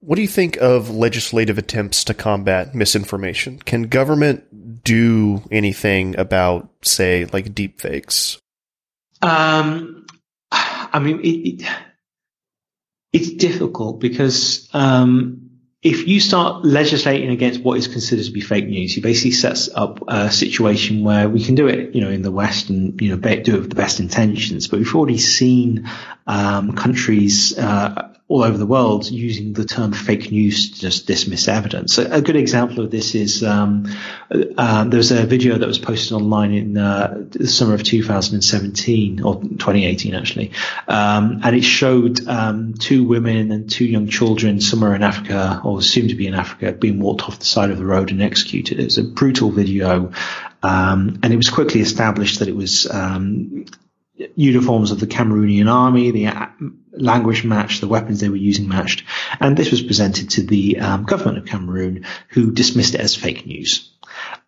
What 0.01 0.15
do 0.15 0.23
you 0.23 0.27
think 0.27 0.57
of 0.57 0.89
legislative 0.89 1.59
attempts 1.59 2.03
to 2.05 2.15
combat 2.15 2.73
misinformation? 2.73 3.59
Can 3.59 3.83
government 3.83 4.83
do 4.83 5.43
anything 5.51 6.17
about, 6.17 6.69
say, 6.81 7.25
like 7.25 7.53
deepfakes? 7.53 8.39
Um, 9.21 10.07
I 10.51 10.99
mean, 10.99 11.19
it, 11.19 11.61
it, 11.63 11.69
it's 13.13 13.29
difficult 13.29 13.99
because 13.99 14.67
um, 14.73 15.50
if 15.81 16.07
you 16.07 16.19
start 16.19 16.63
legislating 16.63 17.31
against 17.31 17.61
what 17.61 17.77
is 17.77 17.87
considered 17.87 18.25
to 18.25 18.31
be 18.31 18.41
fake 18.41 18.67
news, 18.67 18.95
you 18.95 19.01
basically 19.01 19.31
sets 19.31 19.67
up 19.73 19.99
a 20.07 20.31
situation 20.31 21.03
where 21.03 21.27
we 21.27 21.43
can 21.43 21.55
do 21.55 21.67
it, 21.67 21.95
you 21.95 22.01
know, 22.01 22.09
in 22.09 22.21
the 22.21 22.31
West 22.31 22.69
and, 22.69 23.01
you 23.01 23.09
know, 23.09 23.17
do 23.17 23.55
it 23.55 23.59
with 23.59 23.69
the 23.69 23.75
best 23.75 23.99
intentions. 23.99 24.67
But 24.67 24.77
we've 24.77 24.95
already 24.95 25.17
seen 25.17 25.89
um, 26.27 26.73
countries 26.73 27.57
uh, 27.57 28.10
all 28.31 28.43
over 28.45 28.57
the 28.57 28.65
world 28.65 29.11
using 29.11 29.51
the 29.51 29.65
term 29.65 29.91
fake 29.91 30.31
news 30.31 30.71
to 30.71 30.79
just 30.79 31.05
dismiss 31.05 31.49
evidence. 31.49 31.97
A, 31.97 32.05
a 32.13 32.21
good 32.21 32.37
example 32.37 32.81
of 32.81 32.89
this 32.89 33.13
is 33.13 33.43
um, 33.43 33.93
uh, 34.31 34.85
there 34.85 34.97
was 34.97 35.11
a 35.11 35.25
video 35.25 35.57
that 35.57 35.67
was 35.67 35.77
posted 35.77 36.13
online 36.13 36.53
in 36.53 36.77
uh, 36.77 37.25
the 37.29 37.45
summer 37.45 37.73
of 37.73 37.83
2017 37.83 39.21
or 39.21 39.41
2018 39.41 40.15
actually, 40.15 40.51
um, 40.87 41.41
and 41.43 41.57
it 41.57 41.65
showed 41.65 42.25
um, 42.25 42.73
two 42.75 43.03
women 43.03 43.51
and 43.51 43.69
two 43.69 43.83
young 43.83 44.07
children 44.07 44.61
somewhere 44.61 44.95
in 44.95 45.03
Africa 45.03 45.59
or 45.65 45.81
soon 45.81 46.07
to 46.07 46.15
be 46.15 46.25
in 46.25 46.33
Africa 46.33 46.71
being 46.71 47.01
walked 47.01 47.23
off 47.23 47.37
the 47.37 47.45
side 47.45 47.69
of 47.69 47.77
the 47.77 47.85
road 47.85 48.11
and 48.11 48.21
executed. 48.21 48.79
It 48.79 48.85
was 48.85 48.97
a 48.97 49.03
brutal 49.03 49.51
video. 49.51 50.13
Um, 50.63 51.19
and 51.23 51.33
it 51.33 51.37
was 51.37 51.49
quickly 51.49 51.81
established 51.81 52.37
that 52.39 52.47
it 52.47 52.55
was 52.55 52.89
um, 52.89 53.65
uniforms 54.35 54.91
of 54.91 54.99
the 54.99 55.07
Cameroonian 55.07 55.71
army, 55.71 56.11
the 56.11 56.49
language 56.91 57.43
matched, 57.43 57.81
the 57.81 57.87
weapons 57.87 58.19
they 58.19 58.29
were 58.29 58.35
using 58.35 58.67
matched, 58.67 59.03
and 59.39 59.55
this 59.57 59.71
was 59.71 59.81
presented 59.81 60.31
to 60.31 60.43
the 60.43 60.79
um, 60.79 61.03
government 61.03 61.37
of 61.37 61.45
Cameroon, 61.45 62.05
who 62.29 62.51
dismissed 62.51 62.95
it 62.95 63.01
as 63.01 63.15
fake 63.15 63.45
news 63.45 63.91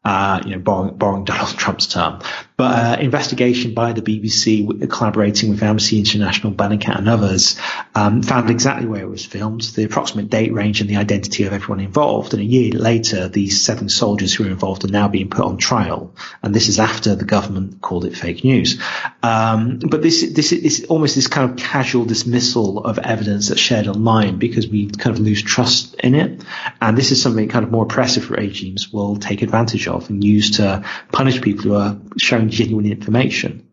uh, 0.03 0.41
you 0.45 0.51
know, 0.51 0.59
borrowing, 0.59 0.95
borrowing, 0.95 1.23
Donald 1.25 1.57
Trump's 1.57 1.87
term. 1.87 2.21
But 2.55 2.99
uh, 2.99 3.01
investigation 3.01 3.73
by 3.73 3.93
the 3.93 4.01
BBC, 4.01 4.89
collaborating 4.89 5.49
with 5.49 5.63
Amnesty 5.63 5.97
International, 5.97 6.53
Bellingcat, 6.53 6.99
and 6.99 7.09
others, 7.09 7.59
um, 7.95 8.21
found 8.21 8.49
exactly 8.49 8.87
where 8.87 9.01
it 9.01 9.09
was 9.09 9.25
filmed, 9.25 9.61
the 9.61 9.85
approximate 9.85 10.29
date 10.29 10.53
range, 10.53 10.79
and 10.79 10.89
the 10.89 10.97
identity 10.97 11.45
of 11.45 11.53
everyone 11.53 11.79
involved. 11.79 12.33
And 12.33 12.41
a 12.41 12.45
year 12.45 12.71
later, 12.71 13.27
these 13.27 13.61
seven 13.61 13.89
soldiers 13.89 14.33
who 14.33 14.43
were 14.43 14.51
involved 14.51 14.85
are 14.85 14.89
now 14.91 15.07
being 15.07 15.29
put 15.29 15.45
on 15.45 15.57
trial. 15.57 16.13
And 16.43 16.53
this 16.53 16.67
is 16.67 16.79
after 16.79 17.15
the 17.15 17.25
government 17.25 17.81
called 17.81 18.05
it 18.05 18.15
fake 18.15 18.43
news. 18.43 18.79
Um, 19.23 19.79
but 19.79 20.01
this 20.01 20.33
this 20.33 20.51
is 20.51 20.85
almost 20.85 21.15
this 21.15 21.27
kind 21.27 21.49
of 21.49 21.57
casual 21.57 22.05
dismissal 22.05 22.83
of 22.83 22.99
evidence 22.99 23.49
that's 23.49 23.61
shared 23.61 23.87
online 23.87 24.37
because 24.37 24.67
we 24.67 24.89
kind 24.89 25.15
of 25.15 25.21
lose 25.21 25.41
trust 25.41 25.95
in 25.95 26.15
it. 26.15 26.43
And 26.81 26.97
this 26.97 27.11
is 27.11 27.21
something 27.21 27.49
kind 27.49 27.65
of 27.65 27.71
more 27.71 27.83
oppressive 27.83 28.29
regimes 28.29 28.91
will 28.91 29.17
take 29.17 29.41
advantage 29.41 29.87
of 29.87 30.09
and 30.09 30.23
use 30.23 30.57
to 30.57 30.85
punish 31.11 31.41
people 31.41 31.63
who 31.63 31.75
are 31.75 31.97
showing 32.17 32.42
genuine 32.49 32.85
information. 32.85 33.67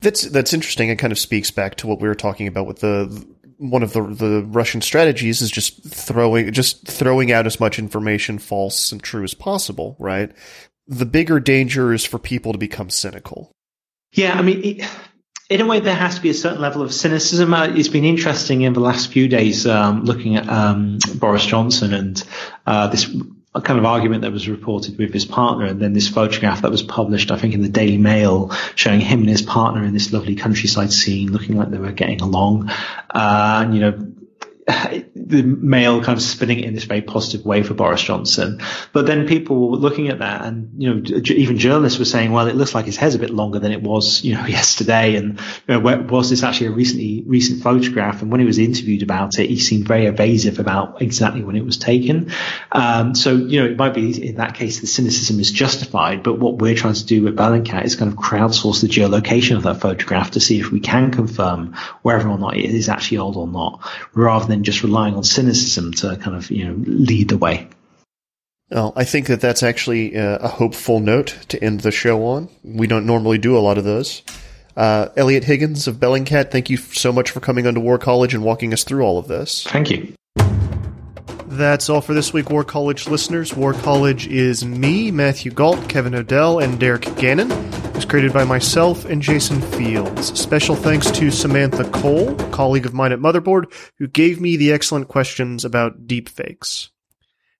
That's 0.00 0.22
that's 0.22 0.52
interesting. 0.52 0.90
It 0.90 0.98
kind 0.98 1.12
of 1.12 1.18
speaks 1.18 1.50
back 1.50 1.74
to 1.76 1.86
what 1.86 2.00
we 2.00 2.08
were 2.08 2.14
talking 2.14 2.46
about 2.46 2.66
with 2.66 2.80
the 2.80 3.26
one 3.58 3.82
of 3.82 3.92
the 3.92 4.02
the 4.02 4.44
Russian 4.46 4.80
strategies 4.80 5.42
is 5.42 5.50
just 5.50 5.84
throwing 5.84 6.52
just 6.52 6.86
throwing 6.86 7.32
out 7.32 7.46
as 7.46 7.58
much 7.58 7.78
information 7.78 8.38
false 8.38 8.92
and 8.92 9.02
true 9.02 9.24
as 9.24 9.34
possible, 9.34 9.96
right? 9.98 10.30
The 10.86 11.06
bigger 11.06 11.40
danger 11.40 11.92
is 11.92 12.04
for 12.04 12.18
people 12.18 12.52
to 12.52 12.58
become 12.58 12.90
cynical. 12.90 13.52
Yeah, 14.12 14.38
I 14.38 14.42
mean, 14.42 14.64
it, 14.64 14.88
in 15.50 15.60
a 15.60 15.66
way, 15.66 15.80
there 15.80 15.94
has 15.94 16.14
to 16.16 16.20
be 16.20 16.30
a 16.30 16.34
certain 16.34 16.60
level 16.60 16.82
of 16.82 16.92
cynicism. 16.92 17.52
Uh, 17.52 17.68
it's 17.68 17.88
been 17.88 18.04
interesting 18.04 18.62
in 18.62 18.72
the 18.72 18.80
last 18.80 19.10
few 19.10 19.28
days 19.28 19.66
um, 19.66 20.04
looking 20.04 20.36
at 20.36 20.48
um, 20.48 20.98
Boris 21.16 21.44
Johnson 21.44 21.92
and 21.92 22.22
uh, 22.66 22.86
this 22.88 23.10
a 23.54 23.60
kind 23.60 23.78
of 23.78 23.84
argument 23.84 24.22
that 24.22 24.32
was 24.32 24.48
reported 24.48 24.98
with 24.98 25.12
his 25.12 25.24
partner, 25.24 25.64
and 25.64 25.80
then 25.80 25.92
this 25.92 26.08
photograph 26.08 26.62
that 26.62 26.70
was 26.70 26.82
published, 26.82 27.30
I 27.30 27.38
think, 27.38 27.54
in 27.54 27.62
the 27.62 27.68
Daily 27.68 27.96
Mail, 27.96 28.50
showing 28.74 29.00
him 29.00 29.20
and 29.20 29.28
his 29.28 29.42
partner 29.42 29.84
in 29.84 29.94
this 29.94 30.12
lovely 30.12 30.36
countryside 30.36 30.92
scene, 30.92 31.32
looking 31.32 31.56
like 31.56 31.70
they 31.70 31.78
were 31.78 31.92
getting 31.92 32.20
along. 32.20 32.68
Uh, 32.68 33.62
and, 33.64 33.74
you 33.74 33.80
know, 33.80 34.12
the 35.14 35.42
Mail 35.42 36.02
kind 36.02 36.16
of 36.16 36.22
spinning 36.22 36.60
it 36.60 36.66
in 36.66 36.74
this 36.74 36.84
very 36.84 37.00
positive 37.00 37.44
way 37.44 37.62
for 37.62 37.74
Boris 37.74 38.02
Johnson. 38.02 38.60
But 38.92 39.06
then 39.06 39.26
people 39.26 39.70
were 39.70 39.76
looking 39.76 40.08
at 40.08 40.18
that 40.18 40.44
and, 40.44 40.82
you 40.82 40.94
know, 40.94 41.02
even 41.26 41.58
journalists 41.58 41.98
were 41.98 42.04
saying, 42.04 42.32
well, 42.32 42.46
it 42.48 42.56
looks 42.56 42.74
like 42.74 42.84
his 42.84 42.96
hair's 42.96 43.14
a 43.14 43.18
bit 43.18 43.30
longer 43.30 43.58
than 43.58 43.72
it 43.72 43.82
was, 43.82 44.22
you 44.24 44.34
know, 44.34 44.46
yesterday. 44.46 45.16
And 45.16 45.40
you 45.66 45.80
know, 45.80 46.06
was 46.08 46.30
this 46.30 46.42
actually 46.42 46.68
a 46.68 46.70
recently, 46.72 47.24
recent 47.26 47.62
photograph? 47.62 48.22
And 48.22 48.30
when 48.30 48.40
he 48.40 48.46
was 48.46 48.58
interviewed 48.58 49.02
about 49.02 49.38
it, 49.38 49.48
he 49.48 49.58
seemed 49.58 49.88
very 49.88 50.06
evasive 50.06 50.58
about 50.58 51.00
exactly 51.00 51.42
when 51.42 51.56
it 51.56 51.64
was 51.64 51.78
taken. 51.78 52.30
Um, 52.72 53.14
so, 53.14 53.34
you 53.34 53.60
know, 53.60 53.70
it 53.70 53.76
might 53.76 53.94
be 53.94 54.28
in 54.28 54.36
that 54.36 54.54
case, 54.54 54.80
the 54.80 54.86
cynicism 54.86 55.40
is 55.40 55.50
justified. 55.50 56.22
But 56.22 56.38
what 56.38 56.58
we're 56.58 56.74
trying 56.74 56.94
to 56.94 57.06
do 57.06 57.22
with 57.22 57.36
Bellingcat 57.36 57.84
is 57.84 57.96
kind 57.96 58.12
of 58.12 58.18
crowdsource 58.18 58.82
the 58.82 58.88
geolocation 58.88 59.56
of 59.56 59.62
that 59.62 59.80
photograph 59.80 60.32
to 60.32 60.40
see 60.40 60.60
if 60.60 60.70
we 60.70 60.80
can 60.80 61.10
confirm 61.10 61.74
whether 62.02 62.28
or 62.28 62.38
not 62.38 62.56
it 62.56 62.64
is 62.64 62.88
actually 62.88 63.18
old 63.18 63.36
or 63.36 63.46
not, 63.46 63.80
rather 64.14 64.46
than 64.46 64.57
just 64.64 64.82
relying 64.82 65.14
on 65.14 65.24
cynicism 65.24 65.92
to 65.94 66.16
kind 66.16 66.36
of 66.36 66.50
you 66.50 66.64
know 66.64 66.74
lead 66.86 67.28
the 67.28 67.38
way. 67.38 67.68
Well, 68.70 68.92
I 68.96 69.04
think 69.04 69.28
that 69.28 69.40
that's 69.40 69.62
actually 69.62 70.16
uh, 70.16 70.38
a 70.38 70.48
hopeful 70.48 71.00
note 71.00 71.38
to 71.48 71.62
end 71.62 71.80
the 71.80 71.90
show 71.90 72.24
on. 72.26 72.50
We 72.62 72.86
don't 72.86 73.06
normally 73.06 73.38
do 73.38 73.56
a 73.56 73.60
lot 73.60 73.78
of 73.78 73.84
those. 73.84 74.22
Uh, 74.76 75.08
Eliot 75.16 75.44
Higgins 75.44 75.88
of 75.88 75.96
Bellingcat, 75.96 76.50
thank 76.50 76.70
you 76.70 76.76
so 76.76 77.10
much 77.10 77.30
for 77.30 77.40
coming 77.40 77.66
onto 77.66 77.80
War 77.80 77.98
College 77.98 78.34
and 78.34 78.44
walking 78.44 78.72
us 78.72 78.84
through 78.84 79.02
all 79.02 79.18
of 79.18 79.26
this. 79.26 79.64
Thank 79.64 79.90
you. 79.90 80.14
That's 81.46 81.88
all 81.88 82.00
for 82.00 82.14
this 82.14 82.32
week, 82.32 82.50
War 82.50 82.62
College 82.62 83.08
listeners. 83.08 83.56
War 83.56 83.72
College 83.72 84.28
is 84.28 84.64
me, 84.64 85.10
Matthew 85.10 85.50
Gault, 85.50 85.88
Kevin 85.88 86.12
Knodell, 86.12 86.62
and 86.62 86.78
Derek 86.78 87.12
Gannon. 87.16 87.50
Was 87.98 88.04
created 88.04 88.32
by 88.32 88.44
myself 88.44 89.06
and 89.06 89.20
Jason 89.20 89.60
Fields. 89.60 90.28
Special 90.38 90.76
thanks 90.76 91.10
to 91.10 91.32
Samantha 91.32 91.82
Cole, 91.90 92.32
colleague 92.52 92.86
of 92.86 92.94
mine 92.94 93.10
at 93.10 93.18
Motherboard, 93.18 93.72
who 93.98 94.06
gave 94.06 94.40
me 94.40 94.56
the 94.56 94.70
excellent 94.70 95.08
questions 95.08 95.64
about 95.64 96.06
deepfakes. 96.06 96.90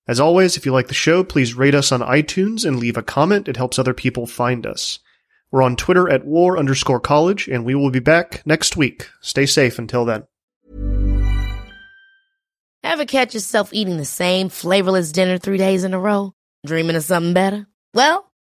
As 0.07 0.21
always, 0.21 0.57
if 0.57 0.65
you 0.65 0.71
like 0.71 0.87
the 0.87 0.95
show, 0.95 1.25
please 1.25 1.55
rate 1.55 1.75
us 1.75 1.91
on 1.91 2.03
iTunes 2.03 2.65
and 2.65 2.79
leave 2.79 2.97
a 2.97 3.03
comment. 3.03 3.49
It 3.49 3.57
helps 3.57 3.81
other 3.81 3.93
people 3.93 4.29
find 4.29 4.65
us. 4.65 5.01
We're 5.51 5.65
on 5.65 5.75
Twitter 5.75 6.09
at 6.09 6.25
war 6.25 6.57
underscore 6.57 7.01
college, 7.01 7.49
and 7.49 7.65
we 7.65 7.75
will 7.75 7.91
be 7.91 7.99
back 7.99 8.47
next 8.47 8.77
week. 8.77 9.09
Stay 9.21 9.45
safe 9.45 9.77
until 9.77 10.05
then. 10.05 10.23
Ever 12.85 13.07
catch 13.07 13.35
yourself 13.35 13.75
eating 13.75 13.97
the 13.97 14.05
same 14.05 14.51
flavorless 14.51 15.11
dinner 15.11 15.37
three 15.37 15.59
days 15.59 15.83
in 15.83 15.95
a 15.95 15.99
row? 15.99 16.33
Dreaming 16.65 16.95
of 16.95 17.03
something 17.03 17.35
better? 17.35 17.67
Well, 17.93 18.28